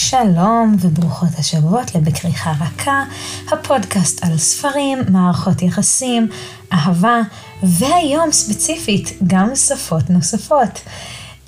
[0.00, 3.04] שלום וברוכות השבועות לבכריכה רכה,
[3.52, 6.28] הפודקאסט על ספרים, מערכות יחסים,
[6.72, 7.20] אהבה,
[7.62, 10.80] והיום ספציפית גם שפות נוספות.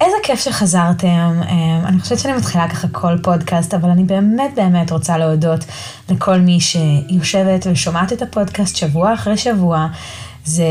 [0.01, 4.93] איזה כיף שחזרתם, אמ, אני חושבת שאני מתחילה ככה כל פודקאסט, אבל אני באמת באמת
[4.93, 5.65] רוצה להודות
[6.09, 9.87] לכל מי שיושבת ושומעת את הפודקאסט שבוע אחרי שבוע.
[10.45, 10.65] זה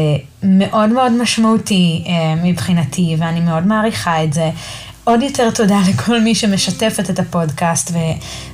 [0.44, 4.52] מאוד מאוד משמעותי אמ, מבחינתי, ואני מאוד מעריכה את זה.
[5.10, 7.98] עוד יותר תודה לכל מי שמשתפת את הפודקאסט ו,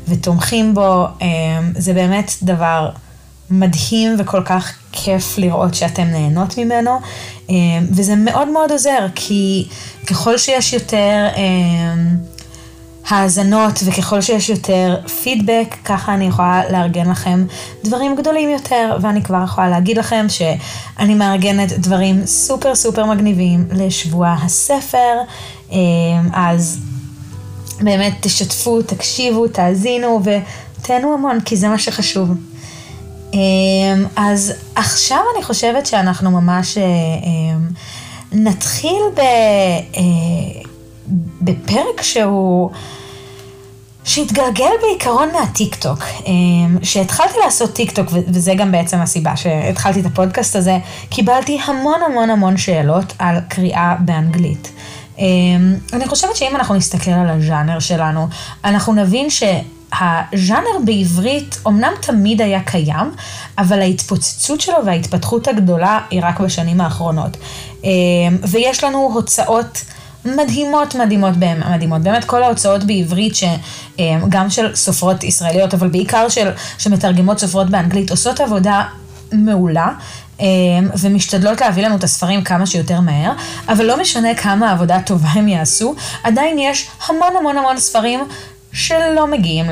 [0.07, 1.05] ותומכים בו.
[1.21, 1.27] אמ,
[1.77, 2.89] זה באמת דבר
[3.49, 6.99] מדהים וכל כך כיף לראות שאתם נהנות ממנו,
[7.49, 7.55] אמ,
[7.91, 9.67] וזה מאוד מאוד עוזר, כי
[10.07, 12.17] ככל שיש יותר אמ,
[13.07, 17.45] האזנות וככל שיש יותר פידבק, ככה אני יכולה לארגן לכם
[17.83, 24.35] דברים גדולים יותר, ואני כבר יכולה להגיד לכם שאני מארגנת דברים סופר סופר מגניבים לשבוע
[24.43, 25.13] הספר,
[26.33, 26.79] אז
[27.81, 32.29] באמת תשתפו, תקשיבו, תאזינו ותהנו המון, כי זה מה שחשוב.
[34.15, 36.77] אז עכשיו אני חושבת שאנחנו ממש
[38.31, 39.21] נתחיל ב,
[41.41, 42.69] בפרק שהוא...
[44.05, 45.99] שהתגלגל בעיקרון מהטיק טוק,
[46.83, 50.77] שהתחלתי לעשות טיק טוק, וזה גם בעצם הסיבה שהתחלתי את הפודקאסט הזה,
[51.09, 54.71] קיבלתי המון המון המון שאלות על קריאה באנגלית.
[55.93, 58.27] אני חושבת שאם אנחנו נסתכל על הז'אנר שלנו,
[58.63, 63.11] אנחנו נבין שהז'אנר בעברית אמנם תמיד היה קיים,
[63.57, 67.37] אבל ההתפוצצות שלו וההתפתחות הגדולה היא רק בשנים האחרונות.
[68.43, 69.81] ויש לנו הוצאות
[70.25, 71.33] מדהימות, מדהימות,
[71.73, 72.01] מדהימות.
[72.01, 78.39] באמת כל ההוצאות בעברית, שגם של סופרות ישראליות, אבל בעיקר של, שמתרגמות סופרות באנגלית, עושות
[78.39, 78.83] עבודה
[79.31, 79.89] מעולה.
[81.01, 83.31] ומשתדלות להביא לנו את הספרים כמה שיותר מהר,
[83.69, 88.19] אבל לא משנה כמה עבודה טובה הם יעשו, עדיין יש המון המון המון ספרים
[88.73, 89.65] שלא מגיעים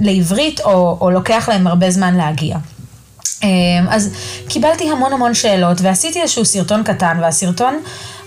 [0.00, 2.56] לעברית, או, או לוקח להם הרבה זמן להגיע.
[3.88, 4.10] אז
[4.48, 7.80] קיבלתי המון המון שאלות, ועשיתי איזשהו סרטון קטן, והסרטון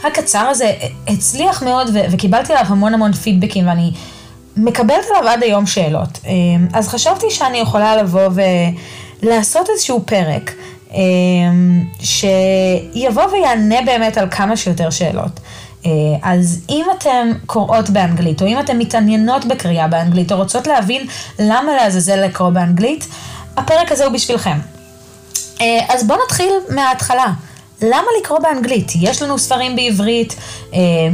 [0.03, 0.71] הקצר הזה
[1.07, 3.91] הצליח מאוד, וקיבלתי עליו המון המון פידבקים, ואני
[4.57, 6.19] מקבלת עליו עד היום שאלות.
[6.73, 8.29] אז חשבתי שאני יכולה לבוא
[9.23, 10.53] ולעשות איזשהו פרק.
[12.01, 15.39] שיבוא ויענה באמת על כמה שיותר שאלות.
[16.21, 21.07] אז אם אתן קוראות באנגלית, או אם אתן מתעניינות בקריאה באנגלית, או רוצות להבין
[21.39, 23.07] למה לעזאזל לקרוא באנגלית,
[23.57, 24.57] הפרק הזה הוא בשבילכם.
[25.89, 27.31] אז בואו נתחיל מההתחלה.
[27.81, 28.91] למה לקרוא באנגלית?
[28.95, 30.35] יש לנו ספרים בעברית,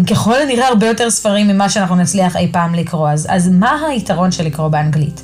[0.10, 4.32] ככל הנראה הרבה יותר ספרים ממה שאנחנו נצליח אי פעם לקרוא, אז, אז מה היתרון
[4.32, 5.22] של לקרוא באנגלית?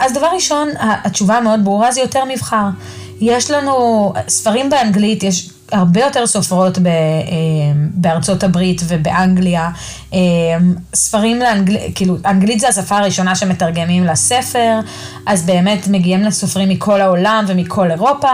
[0.00, 2.64] אז דבר ראשון, התשובה המאוד ברורה זה יותר מבחר.
[3.20, 6.88] יש לנו ספרים באנגלית, יש הרבה יותר סופרות ב,
[7.94, 9.70] בארצות הברית ובאנגליה.
[10.94, 14.80] ספרים לאנגלית, כאילו, אנגלית זה השפה הראשונה שמתרגמים לספר,
[15.26, 18.30] אז באמת מגיעים לסופרים מכל העולם ומכל אירופה,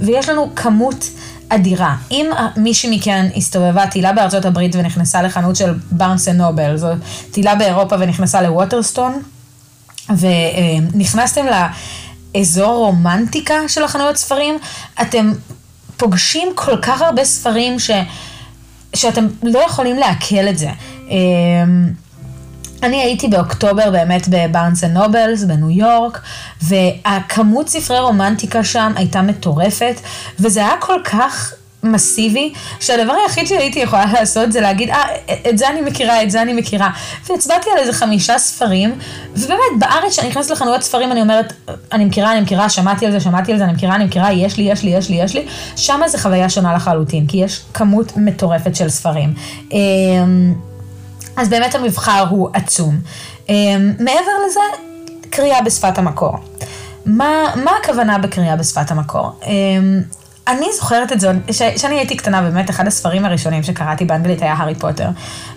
[0.00, 1.10] ויש לנו כמות
[1.48, 1.96] אדירה.
[2.10, 6.88] אם מישהי מכן הסתובבה, טילה בארצות הברית ונכנסה לחנות של בארנס אנד נובל, זו
[7.30, 9.22] טילה באירופה ונכנסה לווטרסטון,
[10.08, 11.54] ונכנסתם ל...
[12.40, 14.58] אזור רומנטיקה של החנויות ספרים,
[15.02, 15.32] אתם
[15.96, 17.90] פוגשים כל כך הרבה ספרים ש,
[18.94, 20.70] שאתם לא יכולים לעכל את זה.
[21.08, 21.90] אמ,
[22.82, 26.20] אני הייתי באוקטובר באמת בבארנס אנד נובלס בניו יורק,
[26.62, 30.00] והכמות ספרי רומנטיקה שם הייתה מטורפת,
[30.40, 31.52] וזה היה כל כך
[31.84, 35.02] מסיבי, שהדבר היחיד שהייתי יכולה לעשות זה להגיד, אה,
[35.50, 36.90] את זה אני מכירה, את זה אני מכירה.
[37.28, 38.98] והצבעתי על איזה חמישה ספרים,
[39.36, 41.52] ובאמת, בארץ, כשאני נכנסת לחנויות ספרים, אני אומרת,
[41.92, 44.56] אני מכירה, אני מכירה, שמעתי על זה, שמעתי על זה, אני מכירה, אני מכירה, יש
[44.56, 45.46] לי, יש לי, יש לי, יש לי.
[45.76, 49.34] שם זה חוויה שונה לחלוטין, כי יש כמות מטורפת של ספרים.
[49.72, 50.54] אמ,
[51.36, 52.98] אז באמת המבחר הוא עצום.
[53.48, 54.60] אמ, מעבר לזה,
[55.30, 56.36] קריאה בשפת המקור.
[57.06, 59.32] מה, מה הכוונה בקריאה בשפת המקור?
[60.48, 61.32] אני זוכרת את זה,
[61.76, 65.08] כשאני הייתי קטנה, באמת אחד הספרים הראשונים שקראתי באנגלית היה הארי פוטר.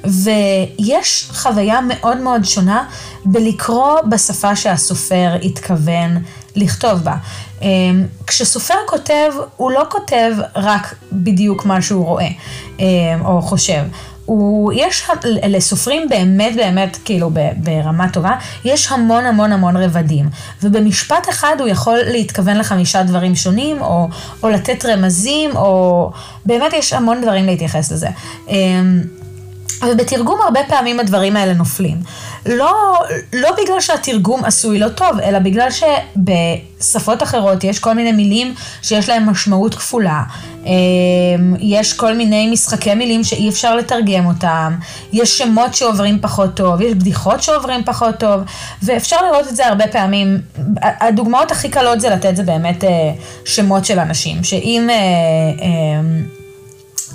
[0.03, 2.85] ויש חוויה מאוד מאוד שונה
[3.25, 6.17] בלקרוא בשפה שהסופר התכוון
[6.55, 7.15] לכתוב בה.
[7.61, 12.27] אמ, כשסופר כותב, הוא לא כותב רק בדיוק מה שהוא רואה
[12.79, 12.85] אמ,
[13.25, 13.81] או חושב.
[14.27, 18.31] הוא, יש לסופרים באמת באמת, כאילו ברמה טובה,
[18.65, 20.29] יש המון המון המון רבדים.
[20.63, 24.07] ובמשפט אחד הוא יכול להתכוון לחמישה דברים שונים, או,
[24.43, 26.11] או לתת רמזים, או
[26.45, 28.07] באמת יש המון דברים להתייחס לזה.
[29.81, 31.97] אבל בתרגום הרבה פעמים הדברים האלה נופלים.
[32.45, 32.99] לא,
[33.33, 39.09] לא בגלל שהתרגום עשוי לא טוב, אלא בגלל שבשפות אחרות יש כל מיני מילים שיש
[39.09, 40.23] להם משמעות כפולה.
[40.65, 40.71] אמ,
[41.59, 44.75] יש כל מיני משחקי מילים שאי אפשר לתרגם אותם,
[45.13, 48.41] יש שמות שעוברים פחות טוב, יש בדיחות שעוברים פחות טוב,
[48.83, 50.41] ואפשר לראות את זה הרבה פעמים.
[50.81, 53.11] הדוגמאות הכי קלות זה לתת זה באמת אה,
[53.45, 54.89] שמות של אנשים, שאם...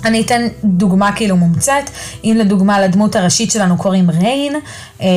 [0.03, 1.89] אה, אני אתן דוגמה כאילו מומצאת,
[2.23, 4.55] אם לדוגמה לדמות הראשית שלנו קוראים ריין,
[5.01, 5.07] אמ,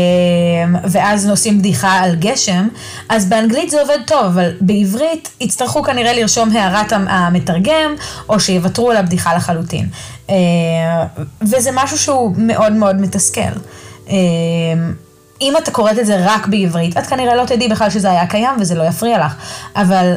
[0.84, 2.68] ואז עושים בדיחה על גשם,
[3.08, 7.94] אז באנגלית זה עובד טוב, אבל בעברית יצטרכו כנראה לרשום הערת המתרגם,
[8.28, 9.88] או שיוותרו על הבדיחה לחלוטין.
[10.28, 10.34] אמ,
[11.42, 13.40] וזה משהו שהוא מאוד מאוד מתסכל.
[14.08, 14.14] אמ,
[15.40, 18.54] אם אתה קוראת את זה רק בעברית, את כנראה לא תדעי בכלל שזה היה קיים
[18.60, 19.34] וזה לא יפריע לך,
[19.76, 20.14] אבל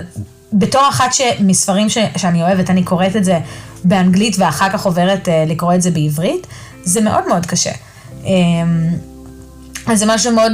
[0.53, 3.39] בתור אחת שמספרים ש, שאני אוהבת, אני קוראת את זה
[3.83, 6.47] באנגלית ואחר כך עוברת uh, לקרוא את זה בעברית,
[6.83, 7.71] זה מאוד מאוד קשה.
[8.23, 8.27] Um,
[9.87, 10.51] אז זה משהו מאוד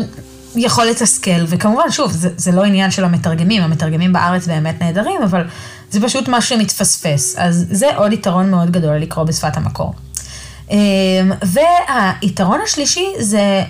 [0.55, 5.43] יכול לתסכל, וכמובן, שוב, זה, זה לא עניין של המתרגמים, המתרגמים בארץ באמת נהדרים, אבל
[5.91, 7.35] זה פשוט משהו שמתפספס.
[7.37, 9.93] אז זה עוד יתרון מאוד גדול לקרוא בשפת המקור.
[10.67, 10.71] Um,
[11.41, 13.63] והיתרון השלישי זה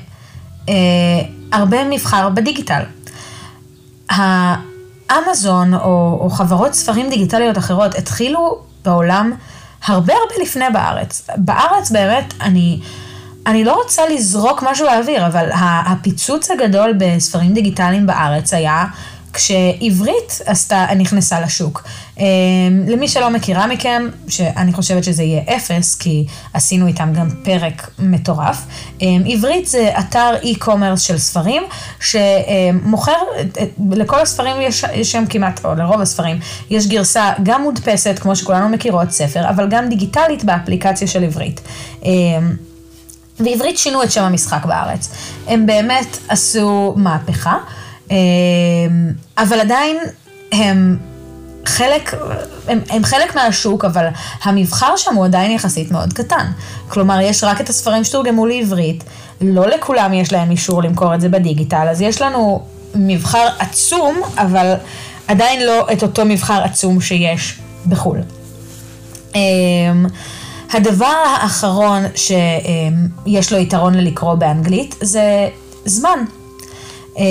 [0.66, 0.69] uh,
[1.51, 2.81] הרבה מבחר בדיגיטל.
[5.12, 9.32] אמזון או, או חברות ספרים דיגיטליות אחרות התחילו בעולם
[9.86, 11.28] הרבה הרבה לפני בארץ.
[11.38, 12.80] בארץ באמת, אני,
[13.48, 15.50] אני לא רוצה לזרוק משהו לאוויר, אבל
[15.86, 18.86] הפיצוץ הגדול בספרים דיגיטליים בארץ היה
[19.36, 21.84] כשעברית עשתה, נכנסה לשוק.
[22.20, 22.26] אמ,
[22.88, 28.58] למי שלא מכירה מכם, שאני חושבת שזה יהיה אפס, כי עשינו איתם גם פרק מטורף,
[29.02, 31.64] אמ, עברית זה אתר e-commerce של ספרים,
[32.00, 33.18] שמוכר,
[33.92, 36.40] לכל הספרים יש, יש שם כמעט, או לרוב הספרים,
[36.70, 41.62] יש גרסה גם מודפסת, כמו שכולנו מכירות ספר, אבל גם דיגיטלית באפליקציה של עברית.
[42.04, 42.56] אמ,
[43.40, 45.10] ועברית שינו את שם המשחק בארץ.
[45.48, 47.58] הם באמת עשו מהפכה.
[48.12, 48.16] אמ,
[49.38, 49.98] אבל עדיין
[50.52, 50.98] הם
[51.66, 52.13] חלק,
[52.68, 54.07] הם, הם חלק מהשוק, אבל
[54.44, 56.46] המבחר שם הוא עדיין יחסית מאוד קטן.
[56.88, 59.04] כלומר, יש רק את הספרים שתורגמו לעברית,
[59.42, 62.62] לא לכולם יש להם אישור למכור את זה בדיגיטל, אז יש לנו
[62.96, 64.74] מבחר עצום, אבל
[65.28, 68.18] עדיין לא את אותו מבחר עצום שיש בחו"ל.
[69.36, 70.06] אמ,
[70.74, 75.50] הדבר האחרון שיש לו יתרון ללקרוא באנגלית זה
[75.86, 76.19] זמן.
[77.17, 77.23] אמ,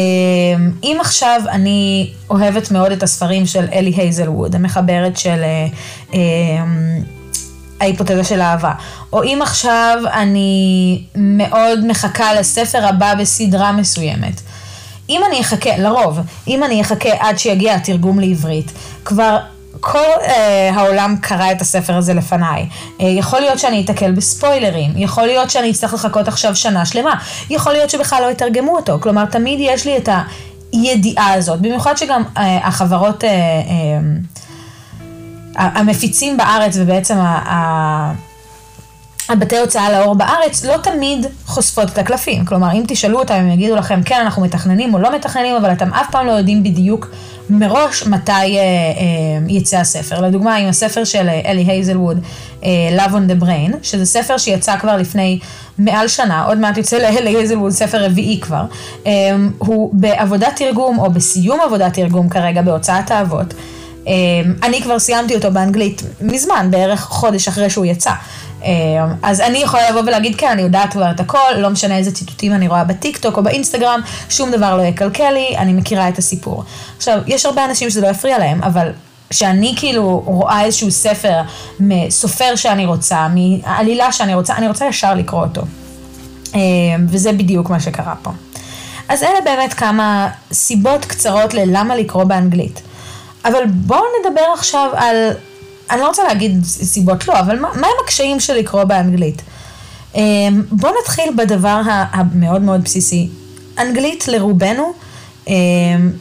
[0.82, 5.42] אם עכשיו אני אוהבת מאוד את הספרים של אלי הייזלווד, המחברת של
[6.12, 6.18] אמ,
[7.80, 8.72] ההיפותזה של אהבה,
[9.12, 14.40] או אם עכשיו אני מאוד מחכה לספר הבא בסדרה מסוימת.
[15.08, 18.72] אם אני אחכה, לרוב, אם אני אחכה עד שיגיע התרגום לעברית,
[19.04, 19.38] כבר
[19.84, 22.66] כל אה, העולם קרא את הספר הזה לפניי.
[23.00, 27.14] אה, יכול להיות שאני אתקל בספוילרים, יכול להיות שאני אצטרך לחכות עכשיו שנה שלמה,
[27.50, 28.98] יכול להיות שבכלל לא יתרגמו אותו.
[29.00, 30.08] כלומר, תמיד יש לי את
[30.72, 34.00] הידיעה הזאת, במיוחד שגם אה, החברות, אה, אה,
[35.56, 37.52] המפיצים בארץ ובעצם ה...
[37.52, 38.33] ה
[39.34, 42.44] הבתי הוצאה לאור בארץ לא תמיד חושפות את הקלפים.
[42.44, 45.94] כלומר, אם תשאלו אותם, הם יגידו לכם, כן, אנחנו מתכננים או לא מתכננים, אבל אתם
[45.94, 47.10] אף פעם לא יודעים בדיוק
[47.50, 48.58] מראש מתי אה, אה,
[49.48, 50.20] יצא הספר.
[50.20, 52.20] לדוגמה, עם הספר של אה, אלי הייזלווד,
[52.64, 55.38] אה, Love on the Brain, שזה ספר שיצא כבר לפני
[55.78, 58.64] מעל שנה, עוד מעט יוצא לאלי הייזלווד ספר רביעי כבר,
[59.06, 59.12] אה,
[59.58, 63.54] הוא בעבודת תרגום, או בסיום עבודת תרגום כרגע בהוצאת האבות.
[64.08, 64.12] אה,
[64.62, 68.10] אני כבר סיימתי אותו באנגלית מזמן, בערך חודש אחרי שהוא יצא.
[68.64, 68.70] אה,
[69.22, 72.52] אז אני יכולה לבוא ולהגיד, כן, אני יודעת כבר את הכל, לא משנה איזה ציטוטים
[72.52, 76.64] אני רואה בטיקטוק או באינסטגרם, שום דבר לא יקלקל לי, אני מכירה את הסיפור.
[76.96, 78.92] עכשיו, יש הרבה אנשים שזה לא יפריע להם, אבל
[79.30, 81.40] כשאני כאילו רואה איזשהו ספר
[81.80, 85.62] מסופר שאני רוצה, מעלילה שאני רוצה, אני רוצה ישר לקרוא אותו.
[86.54, 86.60] אה,
[87.08, 88.30] וזה בדיוק מה שקרה פה.
[89.08, 92.82] אז אלה באמת כמה סיבות קצרות ללמה לקרוא באנגלית.
[93.44, 95.16] אבל בואו נדבר עכשיו על
[95.90, 99.42] אני לא רוצה להגיד סיבות לא, אבל מה, מה הם הקשיים של לקרוא באנגלית?
[100.14, 103.28] אמ, בואו נתחיל בדבר המאוד מאוד בסיסי.
[103.78, 104.92] אנגלית לרובנו
[105.48, 105.54] אמ,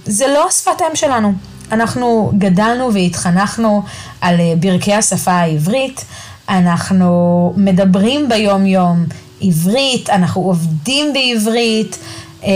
[0.06, 1.34] זה לא השפת אם שלנו.
[1.72, 3.84] אנחנו גדלנו והתחנכנו
[4.22, 6.06] על אה, ברכי השפה העברית,
[6.50, 9.06] אנחנו מדברים ביום יום
[9.42, 11.98] עברית, אנחנו עובדים בעברית.
[12.44, 12.50] אמ,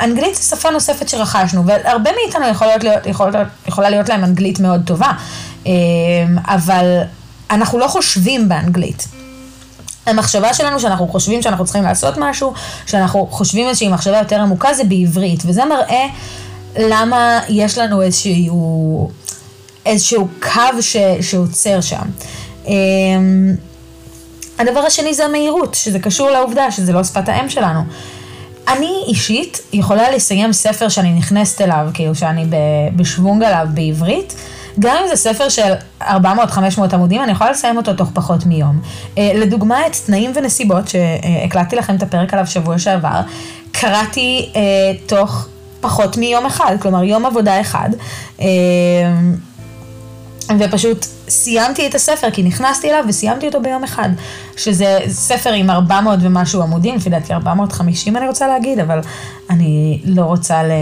[0.00, 3.34] אנגלית זו שפה נוספת שרכשנו, והרבה מאיתנו יכולות להיות, יכולות,
[3.66, 5.12] יכולה להיות להם אנגלית מאוד טובה.
[5.66, 5.72] אמ,
[6.44, 7.00] אבל
[7.50, 9.08] אנחנו לא חושבים באנגלית.
[10.06, 12.52] המחשבה שלנו שאנחנו חושבים שאנחנו צריכים לעשות משהו,
[12.86, 16.06] שאנחנו חושבים איזושהי מחשבה יותר עמוקה, זה בעברית, וזה מראה
[16.78, 19.10] למה יש לנו איזשהו,
[19.86, 22.04] איזשהו קו ש, שעוצר שם.
[22.66, 23.54] אמ,
[24.58, 27.80] הדבר השני זה המהירות, שזה קשור לעובדה שזה לא שפת האם שלנו.
[28.68, 32.46] אני אישית יכולה לסיים ספר שאני נכנסת אליו, כאילו שאני
[32.96, 34.34] בשוונג עליו בעברית,
[34.78, 36.04] גם אם זה ספר של 400-500
[36.92, 38.80] עמודים, אני יכולה לסיים אותו תוך פחות מיום.
[39.18, 43.20] אה, לדוגמה, את תנאים ונסיבות, שהקלטתי לכם את הפרק עליו שבוע שעבר,
[43.72, 44.60] קראתי אה,
[45.06, 45.48] תוך
[45.80, 47.88] פחות מיום אחד, כלומר יום עבודה אחד.
[48.40, 48.46] אה,
[50.58, 54.08] ופשוט סיימתי את הספר, כי נכנסתי אליו וסיימתי אותו ביום אחד.
[54.56, 59.00] שזה ספר עם 400 ומשהו עמודים, לפי דעתי 450 אני רוצה להגיד, אבל
[59.50, 60.74] אני לא רוצה לה,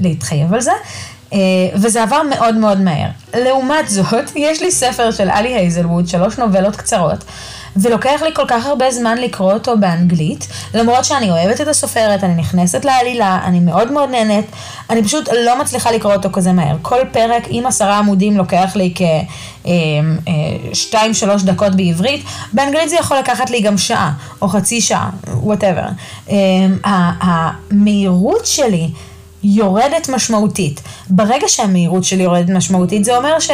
[0.00, 0.72] להתחייב על זה.
[1.32, 1.38] אה,
[1.74, 3.08] וזה עבר מאוד מאוד מהר.
[3.34, 7.24] לעומת זאת, יש לי ספר של אלי הייזלווד, שלוש נובלות קצרות,
[7.76, 12.34] ולוקח לי כל כך הרבה זמן לקרוא אותו באנגלית, למרות שאני אוהבת את הסופרת, אני
[12.34, 14.46] נכנסת לעלילה, אני מאוד מאוד נהנית,
[14.90, 16.76] אני פשוט לא מצליחה לקרוא אותו כזה מהר.
[16.82, 18.94] כל פרק עם עשרה עמודים לוקח לי
[20.72, 24.12] כשתיים, אה, שלוש דקות בעברית, באנגלית זה יכול לקחת לי גם שעה,
[24.42, 25.86] או חצי שעה, whatever.
[26.30, 26.36] אה,
[27.20, 28.90] המהירות שלי
[29.44, 30.80] יורדת משמעותית.
[31.10, 33.50] ברגע שהמהירות שלי יורדת משמעותית, זה אומר ש...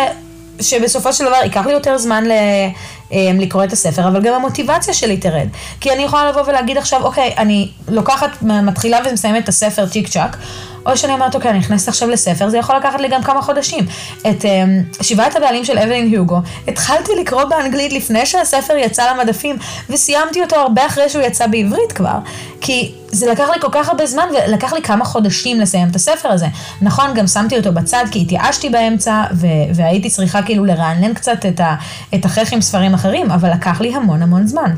[0.60, 2.32] שבסופו של דבר ייקח לי יותר זמן ל...
[3.12, 5.48] אמ, לקרוא את הספר, אבל גם המוטיבציה שלי תרד.
[5.80, 10.36] כי אני יכולה לבוא ולהגיד עכשיו, אוקיי, אני לוקחת, מתחילה ומסיימת את הספר צ'יק צ'אק,
[10.86, 13.86] או שאני אומרת, אוקיי, אני נכנסת עכשיו לספר, זה יכול לקחת לי גם כמה חודשים.
[14.20, 16.38] את um, שבעת הבעלים של אבלין היוגו,
[16.68, 19.56] התחלתי לקרוא באנגלית לפני שהספר יצא למדפים,
[19.90, 22.18] וסיימתי אותו הרבה אחרי שהוא יצא בעברית כבר.
[22.68, 26.28] כי זה לקח לי כל כך הרבה זמן, ולקח לי כמה חודשים לסיים את הספר
[26.28, 26.46] הזה.
[26.82, 31.60] נכון, גם שמתי אותו בצד, כי התייאשתי באמצע, ו- והייתי צריכה כאילו לרענן קצת את,
[31.60, 31.74] ה-
[32.14, 34.74] את החייך עם ספרים אחרים, אבל לקח לי המון המון זמן.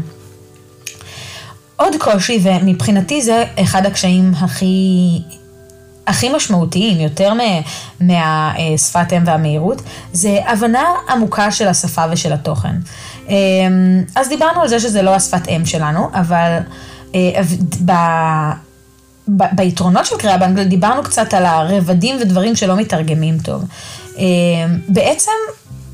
[1.77, 5.23] עוד קושי, ומבחינתי זה אחד הקשיים הכי
[6.07, 7.33] הכי משמעותיים, יותר
[8.01, 9.83] מהשפת אם והמהירות,
[10.13, 12.77] זה הבנה עמוקה של השפה ושל התוכן.
[13.29, 13.35] אמ,
[14.17, 16.59] אז דיברנו על זה שזה לא השפת אם שלנו, אבל
[17.15, 17.41] אה,
[17.85, 17.93] ב...
[19.53, 23.65] ביתרונות של קריאה באנגלית דיברנו קצת על הרבדים ודברים שלא מתרגמים טוב.
[24.19, 24.25] אמ,
[24.89, 25.31] בעצם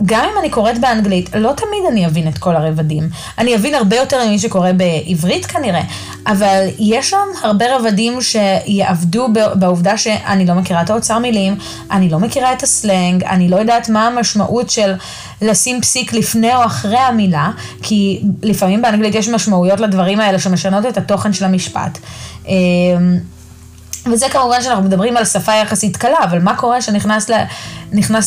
[0.05, 3.09] גם אם אני קוראת באנגלית, לא תמיד אני אבין את כל הרבדים.
[3.39, 5.83] אני אבין הרבה יותר ממי שקורא בעברית כנראה,
[6.27, 11.57] אבל יש שם הרבה רבדים שיעבדו בעובדה שאני לא מכירה את האוצר מילים,
[11.91, 14.95] אני לא מכירה את הסלנג, אני לא יודעת מה המשמעות של
[15.43, 17.51] לשים פסיק לפני או אחרי המילה,
[17.83, 21.99] כי לפעמים באנגלית יש משמעויות לדברים האלה שמשנות את התוכן של המשפט.
[24.13, 27.31] וזה כמובן שאנחנו מדברים על שפה יחסית קלה, אבל מה קורה שנכנס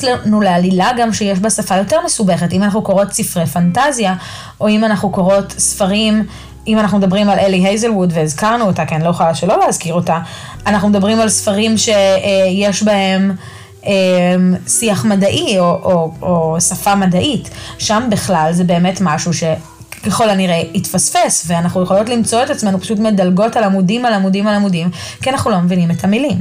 [0.04, 4.16] לנו לעלילה גם שיש בה שפה יותר מסובכת, אם אנחנו קוראות ספרי פנטזיה,
[4.62, 6.26] או אם אנחנו קוראות ספרים,
[6.68, 10.20] אם אנחנו מדברים על אלי הייזלווד והזכרנו אותה, כי אני לא יכולה שלא להזכיר אותה,
[10.68, 13.36] אנחנו מדברים על ספרים שיש בהם...
[13.86, 19.44] אמ, שיח מדעי או, או, או שפה מדעית, שם בכלל זה באמת משהו ש...
[20.06, 24.56] ככל הנראה יתפספס, ואנחנו יכולות למצוא את עצמנו פשוט מדלגות על עמודים על עמודים על
[24.56, 24.90] עמודים,
[25.22, 26.38] כי אנחנו לא מבינים את המילים.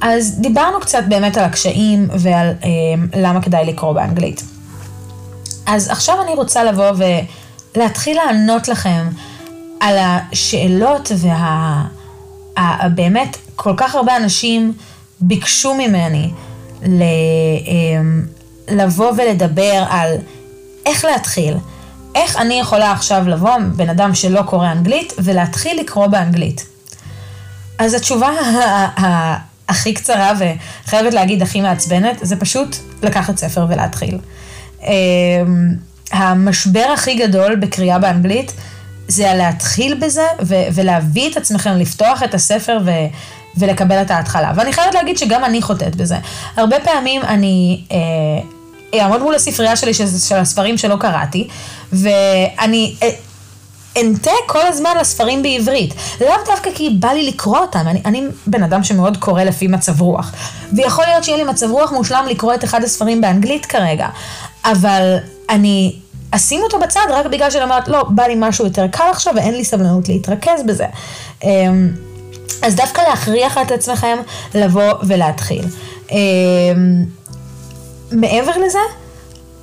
[0.00, 2.70] אז דיברנו קצת באמת על הקשיים ועל אה,
[3.20, 4.42] למה כדאי לקרוא באנגלית.
[5.66, 6.90] אז עכשיו אני רוצה לבוא
[7.76, 9.08] ולהתחיל לענות לכם
[9.80, 11.12] על השאלות
[12.56, 13.42] והבאמת וה...
[13.56, 14.72] כל כך הרבה אנשים
[15.20, 16.30] ביקשו ממני
[16.82, 17.06] ל, אה,
[18.68, 20.16] לבוא ולדבר על
[20.86, 21.54] איך להתחיל,
[22.14, 26.66] איך אני יכולה עכשיו לבוא, בן אדם שלא קורא אנגלית, ולהתחיל לקרוא באנגלית?
[27.78, 28.30] אז התשובה
[29.68, 34.18] הכי קצרה וחייבת להגיד הכי מעצבנת, זה פשוט לקחת ספר ולהתחיל.
[34.82, 34.88] אמ,
[36.12, 38.52] המשבר הכי גדול בקריאה באנגלית
[39.08, 42.90] זה הלהתחיל בזה ו- ולהביא את עצמכם, לפתוח את הספר ו-
[43.56, 44.52] ולקבל את ההתחלה.
[44.56, 46.16] ואני חייבת להגיד שגם אני חוטאת בזה.
[46.56, 47.96] הרבה פעמים אני אה,
[49.02, 51.48] אעמוד מול הספרייה שלי של, של הספרים שלא קראתי,
[51.92, 53.10] ואני אה,
[54.00, 55.94] אנטה כל הזמן לספרים בעברית.
[56.20, 60.00] לאו דווקא כי בא לי לקרוא אותם, אני, אני בן אדם שמאוד קורא לפי מצב
[60.00, 60.32] רוח.
[60.72, 64.08] ויכול להיות שיהיה לי מצב רוח מושלם לקרוא את אחד הספרים באנגלית כרגע,
[64.64, 65.16] אבל
[65.50, 65.96] אני
[66.30, 69.54] אשים אותו בצד רק בגלל שאני אומרת, לא, בא לי משהו יותר קל עכשיו ואין
[69.54, 70.86] לי סבלנות להתרכז בזה.
[71.44, 71.90] אמ,
[72.62, 74.18] אז דווקא להכריח את עצמכם
[74.54, 75.64] לבוא ולהתחיל.
[78.14, 78.78] מעבר לזה,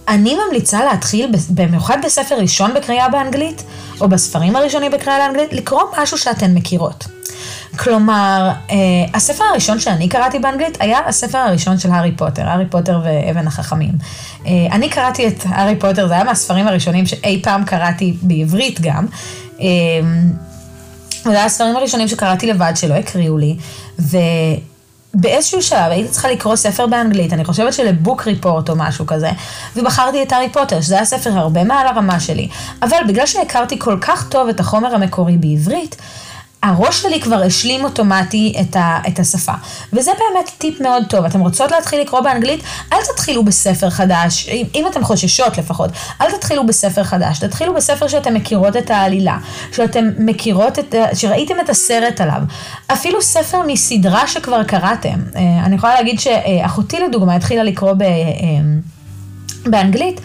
[0.07, 3.63] אני ממליצה להתחיל, במיוחד בספר ראשון בקריאה באנגלית,
[4.01, 7.05] או בספרים הראשונים בקריאה לאנגלית, לקרוא משהו שאתן מכירות.
[7.79, 8.75] כלומר, אה,
[9.13, 13.91] הספר הראשון שאני קראתי באנגלית היה הספר הראשון של הארי פוטר, הארי פוטר ואבן החכמים.
[14.45, 19.05] אה, אני קראתי את הארי פוטר, זה היה מהספרים הראשונים שאי פעם קראתי בעברית גם.
[19.61, 19.67] אה,
[21.23, 23.55] זה היה הספרים הראשונים שקראתי לבד, שלא הקריאו לי,
[23.99, 24.17] ו...
[25.13, 29.29] באיזשהו שלב הייתי צריכה לקרוא ספר באנגלית, אני חושבת שלבוק ריפורט או משהו כזה,
[29.75, 32.47] ובחרתי את הארי פוטר, שזה היה ספר הרבה מעל הרמה שלי.
[32.81, 35.95] אבל בגלל שהכרתי כל כך טוב את החומר המקורי בעברית,
[36.63, 39.51] הראש שלי כבר השלים אוטומטי את, ה, את השפה.
[39.93, 41.25] וזה באמת טיפ מאוד טוב.
[41.25, 42.63] אתם רוצות להתחיל לקרוא באנגלית?
[42.93, 45.89] אל תתחילו בספר חדש, אם, אם אתם חוששות לפחות,
[46.21, 49.37] אל תתחילו בספר חדש, תתחילו בספר שאתם מכירות את העלילה,
[49.71, 52.41] שאתם מכירות את, שראיתם את הסרט עליו.
[52.87, 55.19] אפילו ספר מסדרה שכבר קראתם.
[55.35, 58.07] אה, אני יכולה להגיד שאחותי לדוגמה התחילה לקרוא ב, אה,
[59.65, 60.21] באנגלית.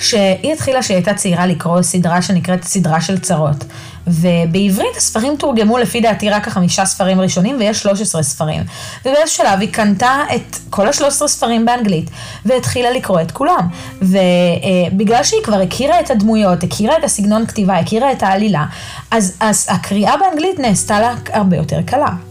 [0.00, 3.64] שהיא התחילה שהיא הייתה צעירה לקרוא סדרה שנקראת סדרה של צרות.
[4.06, 8.62] ובעברית הספרים תורגמו לפי דעתי רק החמישה ספרים ראשונים ויש 13 ספרים.
[9.04, 12.10] ובאיזשהו שלב היא קנתה את כל ה-13 ספרים באנגלית
[12.44, 13.68] והתחילה לקרוא את כולם.
[14.02, 18.64] ובגלל שהיא כבר הכירה את הדמויות, הכירה את הסגנון כתיבה, הכירה את העלילה,
[19.10, 22.29] אז, אז הקריאה באנגלית נעשתה לה הרבה יותר קלה.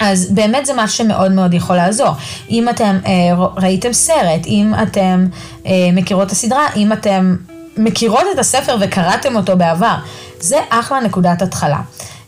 [0.00, 2.10] אז באמת זה משהו שמאוד מאוד יכול לעזור.
[2.50, 3.12] אם אתם אה,
[3.56, 5.26] ראיתם סרט, אם אתם
[5.66, 7.36] אה, מכירות את הסדרה, אם אתם
[7.76, 9.94] מכירות את הספר וקראתם אותו בעבר,
[10.40, 11.80] זה אחלה נקודת התחלה.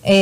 [0.07, 0.13] אה,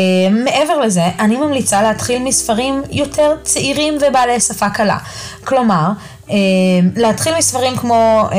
[0.44, 4.98] מעבר לזה, אני ממליצה להתחיל מספרים יותר צעירים ובעלי שפה קלה.
[5.44, 5.90] כלומר,
[6.30, 6.36] אה,
[6.96, 8.38] להתחיל מספרים כמו אה,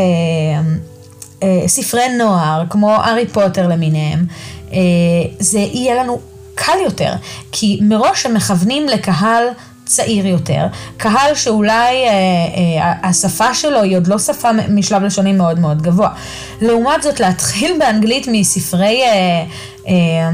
[1.44, 4.26] אה, ספרי נוער, כמו הארי פוטר למיניהם,
[4.74, 4.78] אה,
[5.40, 6.20] זה יהיה לנו
[6.60, 7.14] קל יותר,
[7.52, 9.44] כי מראש הם מכוונים לקהל
[9.86, 12.12] צעיר יותר, קהל שאולי אה,
[12.82, 16.10] אה, השפה שלו היא עוד לא שפה משלב לשוני מאוד מאוד גבוה.
[16.62, 19.44] לעומת זאת, להתחיל באנגלית מספרי, אה,
[19.88, 20.30] אה,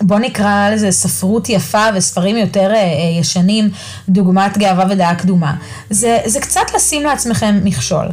[0.00, 3.70] בוא נקרא לזה ספרות יפה וספרים יותר אה, אה, ישנים,
[4.08, 5.54] דוגמת גאווה ודעה קדומה,
[5.90, 8.06] זה, זה קצת לשים לעצמכם מכשול.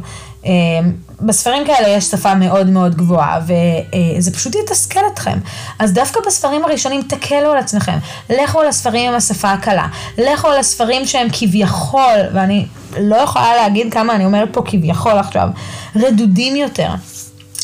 [1.21, 5.37] בספרים כאלה יש שפה מאוד מאוד גבוהה, וזה פשוט יתסכל אתכם.
[5.79, 7.97] אז דווקא בספרים הראשונים תקלו על עצמכם.
[8.29, 9.87] לכו על הספרים עם השפה הקלה.
[10.17, 12.65] לכו על הספרים שהם כביכול, ואני
[12.99, 15.47] לא יכולה להגיד כמה אני אומרת פה כביכול עכשיו,
[15.95, 16.89] רדודים יותר.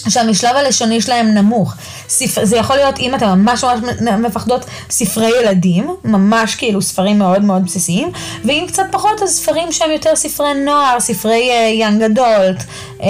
[0.10, 1.74] שהמשלב הלשוני שלהם נמוך.
[2.10, 3.80] ספר, זה יכול להיות, אם אתם ממש ממש
[4.20, 8.12] מפחדות, ספרי ילדים, ממש כאילו ספרים מאוד מאוד בסיסיים,
[8.46, 11.50] ואם קצת פחות, אז ספרים שהם יותר ספרי נוער, ספרי
[11.80, 12.63] יאנג uh, אדולט,
[13.00, 13.04] uh,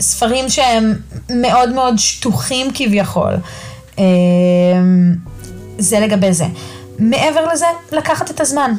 [0.00, 0.94] ספרים שהם
[1.30, 3.32] מאוד מאוד שטוחים כביכול.
[3.96, 4.00] Uh,
[5.78, 6.46] זה לגבי זה.
[6.98, 8.72] מעבר לזה, לקחת את הזמן.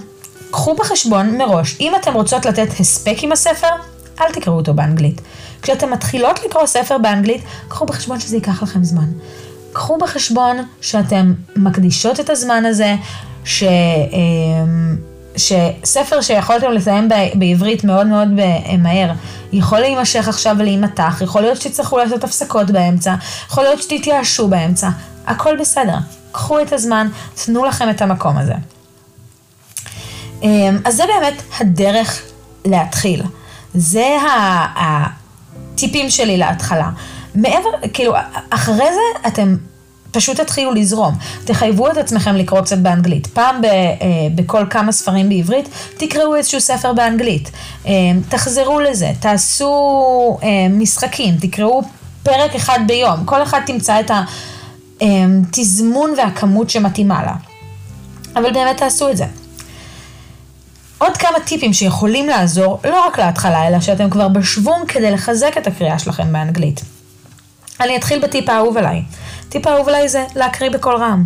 [0.52, 3.68] קחו בחשבון מראש, אם אתם רוצות לתת הספק עם הספר,
[4.22, 5.22] אל תקראו אותו באנגלית.
[5.62, 9.08] כשאתן מתחילות לקרוא ספר באנגלית, קחו בחשבון שזה ייקח לכם זמן.
[9.74, 12.96] קחו בחשבון שאתן מקדישות את הזמן הזה,
[13.46, 13.64] ש...
[13.64, 14.96] אמ,
[15.38, 18.28] שספר שיכולתם לסיים בעברית מאוד מאוד
[18.78, 19.12] מהר,
[19.54, 23.16] יכול להימשך עכשיו ולהימתח, יכול להיות שתצטרכו לעשות הפסקות באמצע,
[23.48, 24.90] יכול להיות שתתייאשו באמצע,
[25.28, 25.96] הכל בסדר.
[26.32, 27.08] קחו את הזמן,
[27.46, 28.54] תנו לכם את המקום הזה.
[30.44, 32.22] אמ, אז זה באמת הדרך
[32.66, 33.24] להתחיל.
[33.74, 34.18] זה
[35.74, 36.90] הטיפים שלי להתחלה.
[37.36, 38.14] מעבר, כאילו,
[38.50, 39.56] אחרי זה אתם
[40.12, 41.16] פשוט תתחילו לזרום.
[41.46, 43.28] תחייבו את עצמכם לקרוא קצת באנגלית.
[43.28, 43.92] פעם ב, אה,
[44.36, 47.52] בכל כמה ספרים בעברית, תקראו איזשהו ספר באנגלית.
[47.88, 47.92] אה,
[48.30, 51.82] תחזרו לזה, תעשו אה, משחקים, תקראו
[52.24, 53.26] פרק אחד ביום.
[53.26, 54.12] כל אחד תמצא את
[55.02, 57.34] התזמון והכמות שמתאימה לה.
[58.36, 59.26] אבל באמת תעשו את זה.
[61.02, 65.68] עוד כמה טיפים שיכולים לעזור, לא רק להתחלה, אלא שאתם כבר בשוונג כדי לחזק את
[65.68, 66.82] הקריאה שלכם באנגלית.
[67.80, 69.04] אני אתחיל בטיפ האהוב עליי.
[69.50, 71.26] טיפ האהוב עליי זה להקריא בקול רם.